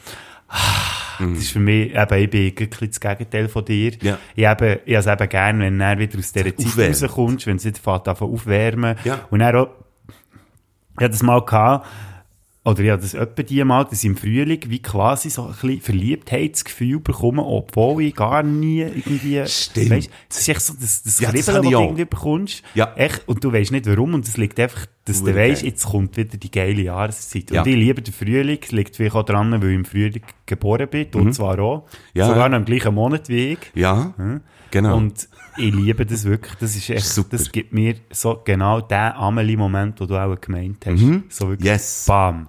[0.50, 3.92] ah, das ist für mich, eben, ich bin ein bisschen das Gegenteil von dir.
[4.02, 4.18] Ja.
[4.36, 6.94] Ich, eben, ich es eben gern, wenn du wieder aus dieser Zeit Aufwärmen.
[6.94, 8.96] rauskommst, wenn es fängt, an aufwärmen.
[9.04, 9.26] Ja.
[9.30, 9.70] Und dann auch,
[10.98, 11.88] ich hatte das mal gehabt,
[12.64, 15.82] oder hatte das etwa die mal, dass ich im Frühling wie quasi so ein bisschen
[15.82, 19.90] Verliebtheitsgefühl bekomme, obwohl ich gar nie irgendwie, Stimmt.
[19.90, 21.84] weisst, das ist echt so das, das Ja, das Kribbeln, ich das du auch.
[21.86, 22.64] irgendwie bekommst.
[22.76, 22.94] Ja.
[22.96, 25.86] Echt, und du weißt nicht warum, und es liegt einfach, dass du Hure weißt, jetzt
[25.86, 27.50] kommt wieder die geile Jahreszeit.
[27.50, 27.62] Ja.
[27.64, 30.88] Und ich liebe den Frühling, es liegt vielleicht auch daran, weil ich im Frühling geboren
[30.88, 31.78] bin, und zwar auch.
[31.78, 32.20] Mhm.
[32.20, 32.50] Ja, Sogar ja.
[32.50, 33.60] noch im gleichen Monat wie ich.
[33.74, 34.14] Ja,
[34.70, 34.98] genau.
[34.98, 35.28] Und
[35.58, 36.56] ich liebe das wirklich.
[36.56, 37.38] Das ist echt, Super.
[37.38, 41.00] das gibt mir so genau den Amelie-Moment, den du auch gemeint hast.
[41.30, 41.66] So wirklich, Mhm.
[41.66, 42.06] Yes.
[42.08, 42.48] bam.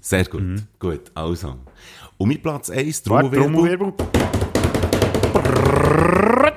[0.00, 0.42] Sehr gut.
[0.78, 1.56] Gut, also.
[2.18, 6.52] Und mein Platz 1, Warte, Trommelwirbel, Trommelwirbel.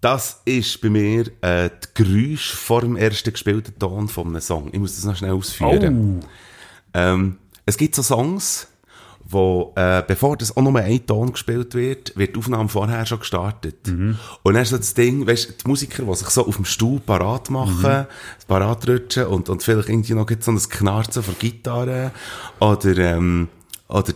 [0.00, 4.68] das ist bei mir äh, das Geräusch vor dem ersten gespielten Ton von einem Song.
[4.72, 6.20] Ich muss das noch schnell ausführen.
[6.22, 6.26] Oh.
[6.94, 8.68] Ähm, es gibt so Songs,
[9.30, 13.18] wo, äh, bevor das auch nur ein Ton gespielt wird, wird die Aufnahme vorher schon
[13.18, 13.86] gestartet.
[14.42, 16.64] Und dann ist so das Ding, weißt du, die Musiker, die sich so auf dem
[16.64, 18.06] Stuhl parat machen,
[18.46, 22.12] parat rutschen und, und vielleicht irgendwie noch so ein Knarzen von Gitarre
[22.58, 23.48] oder, ähm,
[23.88, 24.14] oder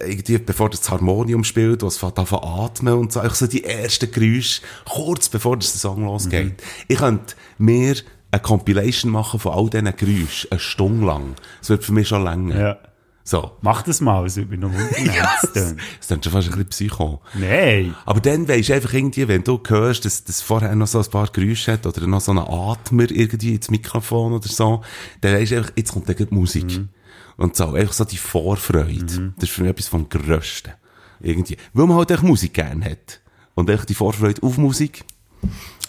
[0.00, 4.10] irgendwie, bevor das Harmonium spielt, was fängt an atmen und so, einfach so die ersten
[4.10, 6.62] Geräusche, kurz bevor das Song losgeht.
[6.88, 7.96] Ich könnte mir
[8.30, 11.34] eine Compilation machen von all diesen Geräuschen, eine Stunde lang.
[11.60, 12.58] Das wird für mich schon länger.
[12.58, 12.78] Ja.
[13.26, 13.52] So.
[13.62, 15.14] Mach das mal, es würde mich noch wundern.
[15.16, 17.22] Ja, das das klingt schon fast ein bisschen psycho.
[17.32, 17.94] Nein.
[18.04, 21.10] Aber dann weisst du einfach irgendwie, wenn du hörst, dass das vorher noch so ein
[21.10, 24.82] paar Geräusche hat oder noch so einen Atmer irgendwie ins Mikrofon oder so,
[25.22, 26.66] dann weisst du einfach, jetzt kommt dann die Musik.
[26.66, 26.90] Mhm.
[27.36, 29.32] Und so, einfach so die Vorfreude.
[29.36, 30.72] Das ist für mich etwas vom Grössten.
[31.20, 31.56] Irgendwie.
[31.72, 33.20] Weil man halt echt Musik gern hat.
[33.54, 35.04] Und echt die Vorfreude auf Musik,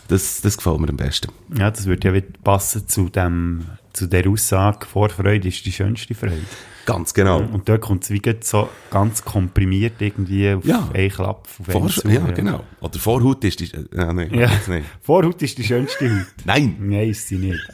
[0.08, 1.32] Das, das gefällt mir am besten.
[1.58, 6.14] Ja, das würde ja wieder passen zu dem, zu der Aussage, Vorfreude ist die schönste
[6.16, 6.46] Freude.
[6.86, 7.40] Ganz genau.
[7.40, 10.88] Und dort kommt es so ganz komprimiert irgendwie auf Ja.
[10.94, 11.48] einen Klapp.
[11.60, 12.64] Auf Vor, zu, ja, genau.
[12.80, 13.74] Oder Vorhaut ist die...
[13.74, 14.50] Äh, nein, Ja.
[14.68, 14.86] nicht.
[15.02, 16.28] Vorhaut ist die schönste Haut.
[16.46, 16.76] Nein!
[16.80, 17.60] Nein, ist sie nicht.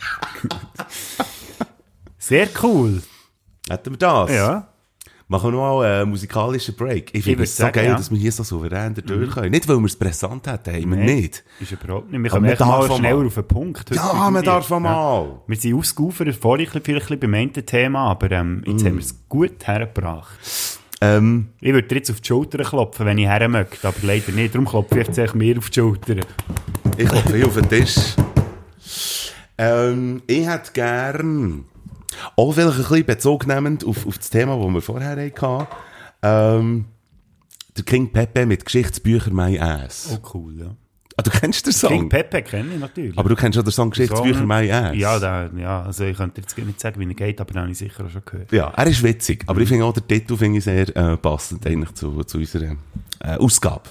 [2.17, 3.01] Sehr cool.
[3.69, 4.31] Hätten wir das?
[4.31, 4.67] Ja.
[5.31, 7.11] Machen wir mal einen musikalischen Break.
[7.15, 7.95] Ich finde es so geil, ja.
[7.95, 9.51] dass wir hier so souverän durch können.
[9.51, 11.05] Nicht, weil wir es brisant hätten, haben wir Nein.
[11.05, 11.41] nicht.
[11.61, 12.21] Ist überhaupt nicht.
[12.21, 13.25] Wir kommen man echt mal schneller mal.
[13.27, 13.95] auf den Punkt.
[13.95, 14.45] Ja, man irgendwie.
[14.45, 15.39] darf auch mal.
[15.47, 18.71] Wir sind ausgeufert, vorhin vielleicht beim einen Thema, aber ähm, Mm.
[18.71, 20.37] jetzt haben wir es gut hergebracht.
[20.99, 24.33] Ähm, Ich würde dir jetzt auf die Schulter klopfen, wenn ich her möchte, aber leider
[24.33, 24.53] nicht.
[24.53, 26.15] Darum klopfe ich jetzt mehr auf die Schulter.
[26.97, 28.15] ich klopfe hier auf den Tisch.
[29.57, 31.65] Ähm, ich hätte gern,
[32.35, 35.67] auch vielleicht ein bisschen Bezug nehmend auf, auf das Thema, das wir vorher hatten,
[36.23, 36.85] ähm,
[37.77, 40.09] der King Pepe mit Geschichtsbücher My Ass.
[40.21, 40.75] Oh cool, ja.
[41.17, 41.89] Ah, du kennst den Song?
[41.89, 43.17] King Pepe kenne ich natürlich.
[43.17, 44.95] Aber du kennst schon den Song Geschichtsbücher Song- My Ass?
[44.95, 47.71] Ja, da, ja, also ich könnte jetzt nicht sagen, wie er geht, aber den habe
[47.71, 48.51] ich sicher auch schon gehört.
[48.51, 51.65] Ja, er ist witzig, aber ich finde auch den Titel finde ich sehr äh, passend
[51.67, 52.75] eigentlich zu, zu unserer
[53.19, 53.89] äh, Ausgabe.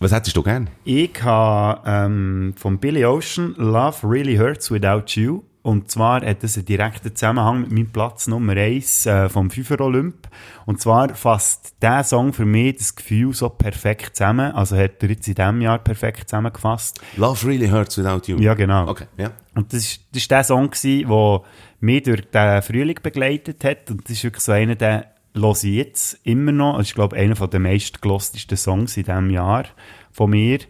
[0.00, 0.68] Was hättest du gern?
[0.84, 5.42] Ich habe ähm, von Billy Ocean Love Really Hurts Without You.
[5.62, 9.80] Und zwar hat das einen direkten Zusammenhang mit meinem Platz Nummer 1 äh, vom FIFA
[9.80, 10.28] Olymp.
[10.66, 14.52] Und zwar fasst der Song für mich das Gefühl so perfekt zusammen.
[14.52, 17.00] Also hat er jetzt in diesem Jahr perfekt zusammengefasst.
[17.16, 18.38] Love Really Hurts Without You.
[18.40, 18.88] Ja, genau.
[18.88, 19.30] Okay, ja.
[19.54, 21.42] Und das ist, das ist der Song gewesen, der
[21.80, 23.90] mich durch den Frühling begleitet hat.
[23.90, 25.04] Und das ist wirklich so einer, den
[25.34, 26.78] höre ich jetzt immer noch.
[26.78, 29.64] Das ist, glaube ich, einer der meistgelostesten Songs in diesem Jahr
[30.12, 30.60] von mir.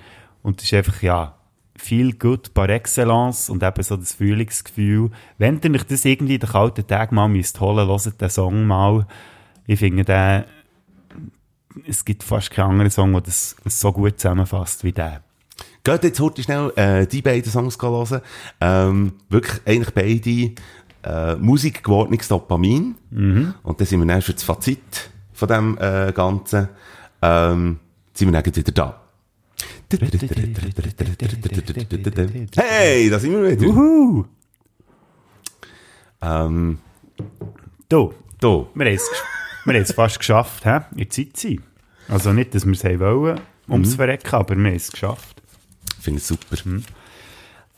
[0.42, 1.34] Und das ist einfach, ja,
[1.76, 5.10] viel gut par excellence und eben so das Frühlingsgefühl.
[5.38, 9.06] Wenn ihr euch das irgendwie den kalten Tag mal müsst holen, hört den Song mal.
[9.66, 10.44] Ich finde den,
[11.86, 15.22] es gibt fast keinen anderen Song, der das so gut zusammenfasst wie der.
[15.82, 18.22] Geht jetzt heute schnell äh, die beiden Songs hören.
[18.60, 20.62] Ähm, wirklich eigentlich beide
[21.04, 22.96] äh, Musik gewordenes Dopamin.
[23.62, 26.68] Und dann sind wir dann für das Fazit von dem äh, Ganzen
[27.22, 27.78] ähm,
[28.12, 29.00] sind wir dann wieder da.
[32.56, 33.66] Hey, da sind wir wieder.
[33.66, 34.24] Uhu!
[36.22, 36.78] Ähm,
[37.88, 38.66] Du, da.
[38.74, 39.08] Wir haben es,
[39.64, 40.80] wir haben es fast geschafft, hä?
[40.92, 41.62] in der Zeit sein.
[42.08, 45.42] Also nicht, dass wir es wollen, ums Verrecken, aber wir haben es geschafft.
[46.00, 46.56] Finde ich super.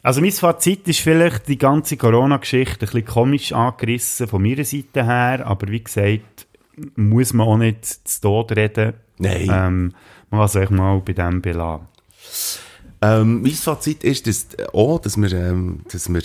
[0.06, 5.04] Also mein Fazit ist vielleicht die ganze Corona-Geschichte ein bisschen komisch angerissen von meiner Seite
[5.04, 6.46] her, aber wie gesagt,
[6.94, 8.92] muss man auch nicht zu Tod reden.
[9.18, 9.50] Nein.
[9.52, 9.94] Ähm,
[10.30, 11.88] man kann es euch mal bei dem belassen.
[13.02, 16.22] Ähm, mein Fazit ist dass, äh, auch, dass wir, ähm, dass wir,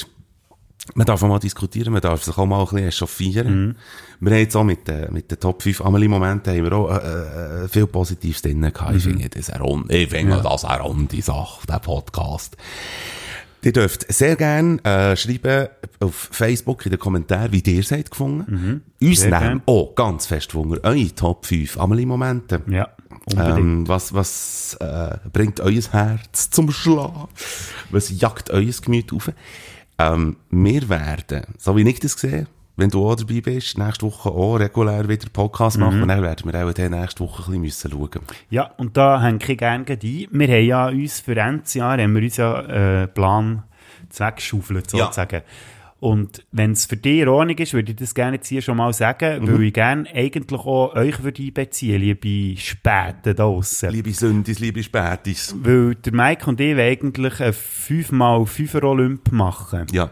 [0.94, 3.78] man darf auch mal diskutieren, man darf sich auch mal ein bisschen echauffieren.
[4.20, 7.64] Wir haben jetzt auch mit, äh, mit den Top 5 Amelie-Momenten haben wir auch, äh,
[7.64, 8.96] äh, viel Positives drin gehabt.
[8.96, 12.56] Ich finde das eine runde, ich finde das eine runde Sache, der Podcast.
[13.64, 18.84] Ihr dürft sehr gerne äh, schreiben auf Facebook in den Kommentaren, wie ihr seid gefunden.
[19.02, 22.62] Uns Sehr nehmen auch ganz fest Wunder eure Top 5 Amelie-Momente.
[22.68, 22.90] Ja,
[23.26, 23.60] unbedingt.
[23.60, 27.28] Ähm, was was äh, bringt euer Herz zum Schlagen?
[27.92, 29.32] Was jagt euer Gemüt auf?
[30.00, 32.48] Ähm, wir werden, so wie ich das sehe,
[32.82, 35.84] wenn du auch dabei bist, nächste Woche auch regulär wieder Podcast Mhm.
[35.86, 36.02] machen.
[36.02, 38.26] Und dann werden wir auch dann nächste Woche ein bisschen müssen schauen.
[38.50, 39.98] Ja, und da hänge ich gerne ein.
[40.02, 43.64] Wir haben ja uns für Endsjahr haben wir uns ja äh, Plan
[44.18, 45.06] weggeschaufelt, Ja.
[45.06, 45.42] sozusagen.
[46.00, 48.76] Und wenn es für dich in Ordnung ist, würde ich das gerne jetzt hier schon
[48.78, 49.48] mal sagen, Mhm.
[49.54, 53.92] weil ich gerne eigentlich auch euch würde einbeziehen, liebe Späten da draussen.
[53.92, 55.56] Liebe Sündis, liebe Spätis.
[55.62, 59.86] Weil der Mike und ich wollen eigentlich ein 5x5er Olymp machen.
[59.92, 60.10] Ja.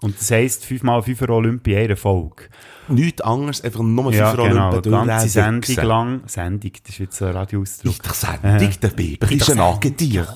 [0.00, 2.44] Und das heisst 5x5er Olymp in Folge.
[2.88, 4.68] Nichts anderes, einfach nur Ja, fünf genau.
[4.70, 6.20] Olympen Eine ganze Sendung lang.
[6.26, 7.92] Sendung, das ist jetzt ein Radioausdruck.
[7.92, 10.26] Ist doch Sendung, der Biber ist ein Angetier.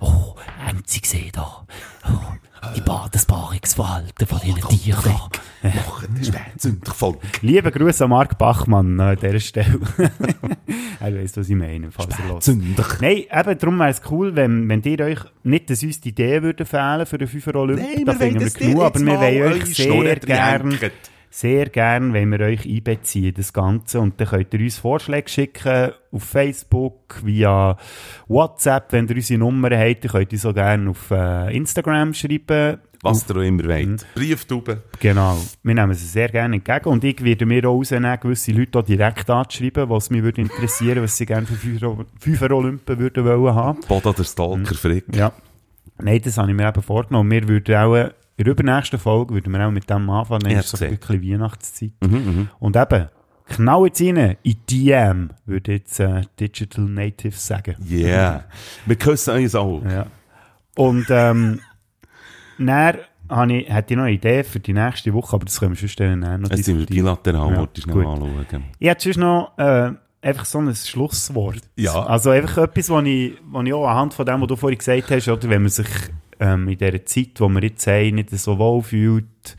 [0.00, 1.66] Oh, haben Sie gesehen da?
[2.08, 2.32] Oh,
[2.76, 5.68] die ba das Paarungsverhalten von diesen Tieren da.
[5.68, 6.08] Machen
[6.62, 7.18] den voll.
[7.42, 9.80] Liebe Grüße an Marc Bachmann an dieser Stelle.
[11.00, 12.42] er weiss, was ich meine, falls er hört.
[12.42, 12.86] Zünder.
[13.00, 16.42] Nein, eben, darum wäre es cool, wenn, wenn ihr euch nicht, dass uns die Idee
[16.42, 19.06] würde fehlen für den 5 Olymp, Nein, da wir finden wollen, wir genug, aber jetzt
[19.06, 20.92] wir mal wollen euch sehr Schnurren gern, drängt.
[21.30, 24.00] Sehr gern, wenn wir euch einbeziehen, das Ganze.
[24.00, 27.76] Und dann könnt ihr uns Vorschläge schicken auf Facebook, via
[28.28, 32.78] WhatsApp, wenn ihr unsere Nummer habt, dann könnt ihr so gerne auf äh, Instagram schreiben.
[33.02, 33.68] Was ihr auch immer Mhm.
[33.68, 34.06] wollt.
[34.14, 34.82] Brieftube.
[34.98, 35.36] Genau.
[35.62, 36.88] Wir nehmen sie sehr gerne entgegen.
[36.88, 41.00] Und ich werde mir auch rausnehmen, gewisse Leute auch direkt anzuschreiben, was mich würde interessieren,
[41.02, 41.54] was sie gerne für
[42.18, 43.78] Fünfer- Olympen würden wollen haben.
[43.86, 45.04] Boda der Stalker, Frick.
[45.14, 45.30] Ja.
[46.00, 47.30] Nein, das habe ich mir eben vorgenommen.
[47.30, 50.40] Wir würden auch, äh, in der übernächsten Folge würden wir auch mit dem anfangen.
[50.44, 50.90] Dann Ich ist hab's so gesehen.
[50.92, 51.90] wirklich Weihnachtszeit.
[52.60, 53.08] Und eben,
[53.46, 57.74] knall jetzt rein in DM, würde jetzt äh, Digital Natives sagen.
[57.90, 58.44] Yeah.
[58.86, 59.82] Wir küssen uns auch.
[59.84, 60.06] Ja.
[60.76, 61.60] Und ähm,
[62.58, 65.72] dann habe ich, hätte ich noch eine Idee für die nächste Woche, aber das können
[65.72, 68.64] wir sonst dann noch Jetzt sind wir bilateral, Ja, wollte ich noch anschauen.
[68.78, 69.90] Ich hätte sonst noch äh,
[70.22, 71.62] einfach so ein Schlusswort.
[71.74, 72.04] Ja.
[72.06, 75.10] Also einfach etwas, was ich, was ich auch anhand von dem, was du vorhin gesagt
[75.10, 75.88] hast, oder wenn man sich
[76.40, 79.56] ähm, in dieser Zeit, wo wir jetzt haben, nicht so wohl fühlt,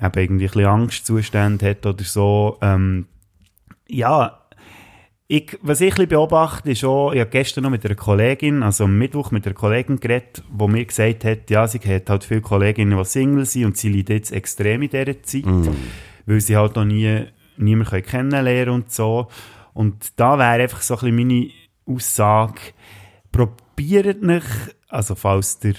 [0.00, 3.06] eben irgendwie ein bisschen Angstzustände hat oder so, ähm,
[3.88, 4.38] ja,
[5.30, 8.62] ich, was ich ein bisschen beobachte, ist auch, ich habe gestern noch mit einer Kollegin,
[8.62, 12.24] also am Mittwoch mit einer Kollegin geredet, die mir gesagt hat, ja, sie hat halt
[12.24, 15.44] viele Kolleginnen, die Single sind und sie leiden jetzt extrem in dieser Zeit,
[16.24, 17.26] weil sie halt noch nie
[17.58, 19.28] niemanden kennenlernen und so.
[19.74, 21.50] Und da wäre einfach so ein bisschen meine
[21.86, 22.60] Aussage,
[23.30, 24.46] probiert nicht,
[24.88, 25.74] also falls ihr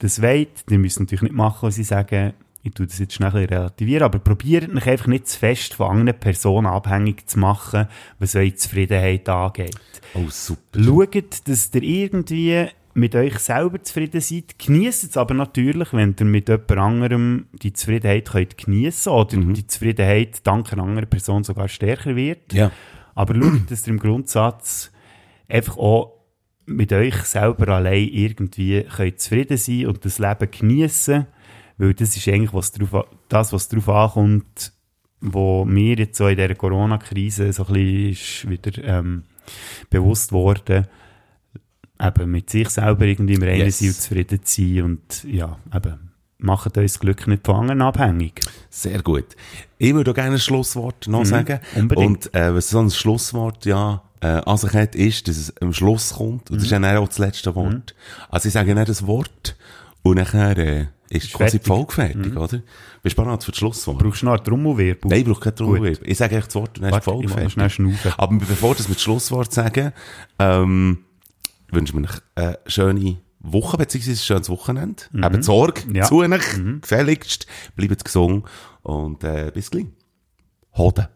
[0.00, 3.30] das wollt, ihr müsst natürlich nicht machen, was sie sagen, ich tue das jetzt schnell
[3.30, 7.86] relativieren, aber probiert mich einfach nicht zu fest von anderen Personen abhängig zu machen,
[8.18, 9.78] was eure Zufriedenheit angeht.
[10.14, 10.82] Oh, super.
[10.82, 14.58] Schaut, dass ihr irgendwie mit euch selber zufrieden seid.
[14.58, 19.66] Genießt es aber natürlich, wenn ihr mit jemand anderem die Zufriedenheit könnt geniessen oder die
[19.66, 22.52] Zufriedenheit dank einer anderen Person sogar stärker wird.
[22.52, 22.72] Ja.
[23.14, 24.90] Aber schaut, dass ihr im Grundsatz
[25.48, 26.17] einfach auch
[26.68, 31.26] mit euch selber allein irgendwie könnt zufrieden sein und das Leben geniessen,
[31.78, 34.72] weil das ist eigentlich was drauf, das, was drauf ankommt,
[35.20, 39.24] wo mir jetzt so in dieser Corona-Krise so ein bisschen wieder ähm,
[39.90, 40.86] bewusst worden,
[42.00, 43.78] eben mit sich selber irgendwie im Reinen Yes.
[43.78, 48.40] sein und zufrieden zu sein und ja, eben, macht das Glück nicht von anderen abhängig.
[48.70, 49.36] Sehr gut.
[49.78, 51.60] Ich würde auch gerne ein Schlusswort noch sagen.
[51.74, 51.80] Mhm.
[51.82, 52.26] unbedingt.
[52.26, 55.72] Und äh, was so ein Schlusswort ja äh, an sich hat, ist, dass es am
[55.72, 56.50] Schluss kommt.
[56.50, 56.82] Und das ist Mhm.
[56.82, 57.94] dann auch das letzte Wort.
[58.28, 59.56] Also ich sage dann das Wort
[60.02, 61.60] und nachher äh, ist quasi fertig.
[61.60, 61.62] Mhm.
[61.62, 62.62] die Folge fertig, oder?
[63.02, 63.98] Bist du bereit für das Schlusswort?
[63.98, 65.08] Brauchst du noch einen Trommelwirbel?
[65.10, 66.08] Nein, ich brauche keinen Trommelwirbel.
[66.10, 67.52] Ich sage echt das Wort und dann ist die Warte, Folge ich muss noch fertig.
[67.52, 68.12] schnell schnaufen.
[68.18, 69.92] Aber bevor dass wir das Schlusswort sagen,
[70.38, 70.98] ähm,
[71.70, 75.02] wünschen wir euch eine schöne Woche, beziehungsweise ein schönes Wochenende.
[75.14, 76.04] Eben Sorge Ja.
[76.04, 76.42] zu euch,
[76.80, 77.46] gefälligst.
[77.76, 78.44] Bleibt gesund
[78.82, 79.86] und äh, bis gleich.
[80.76, 81.06] Hoden.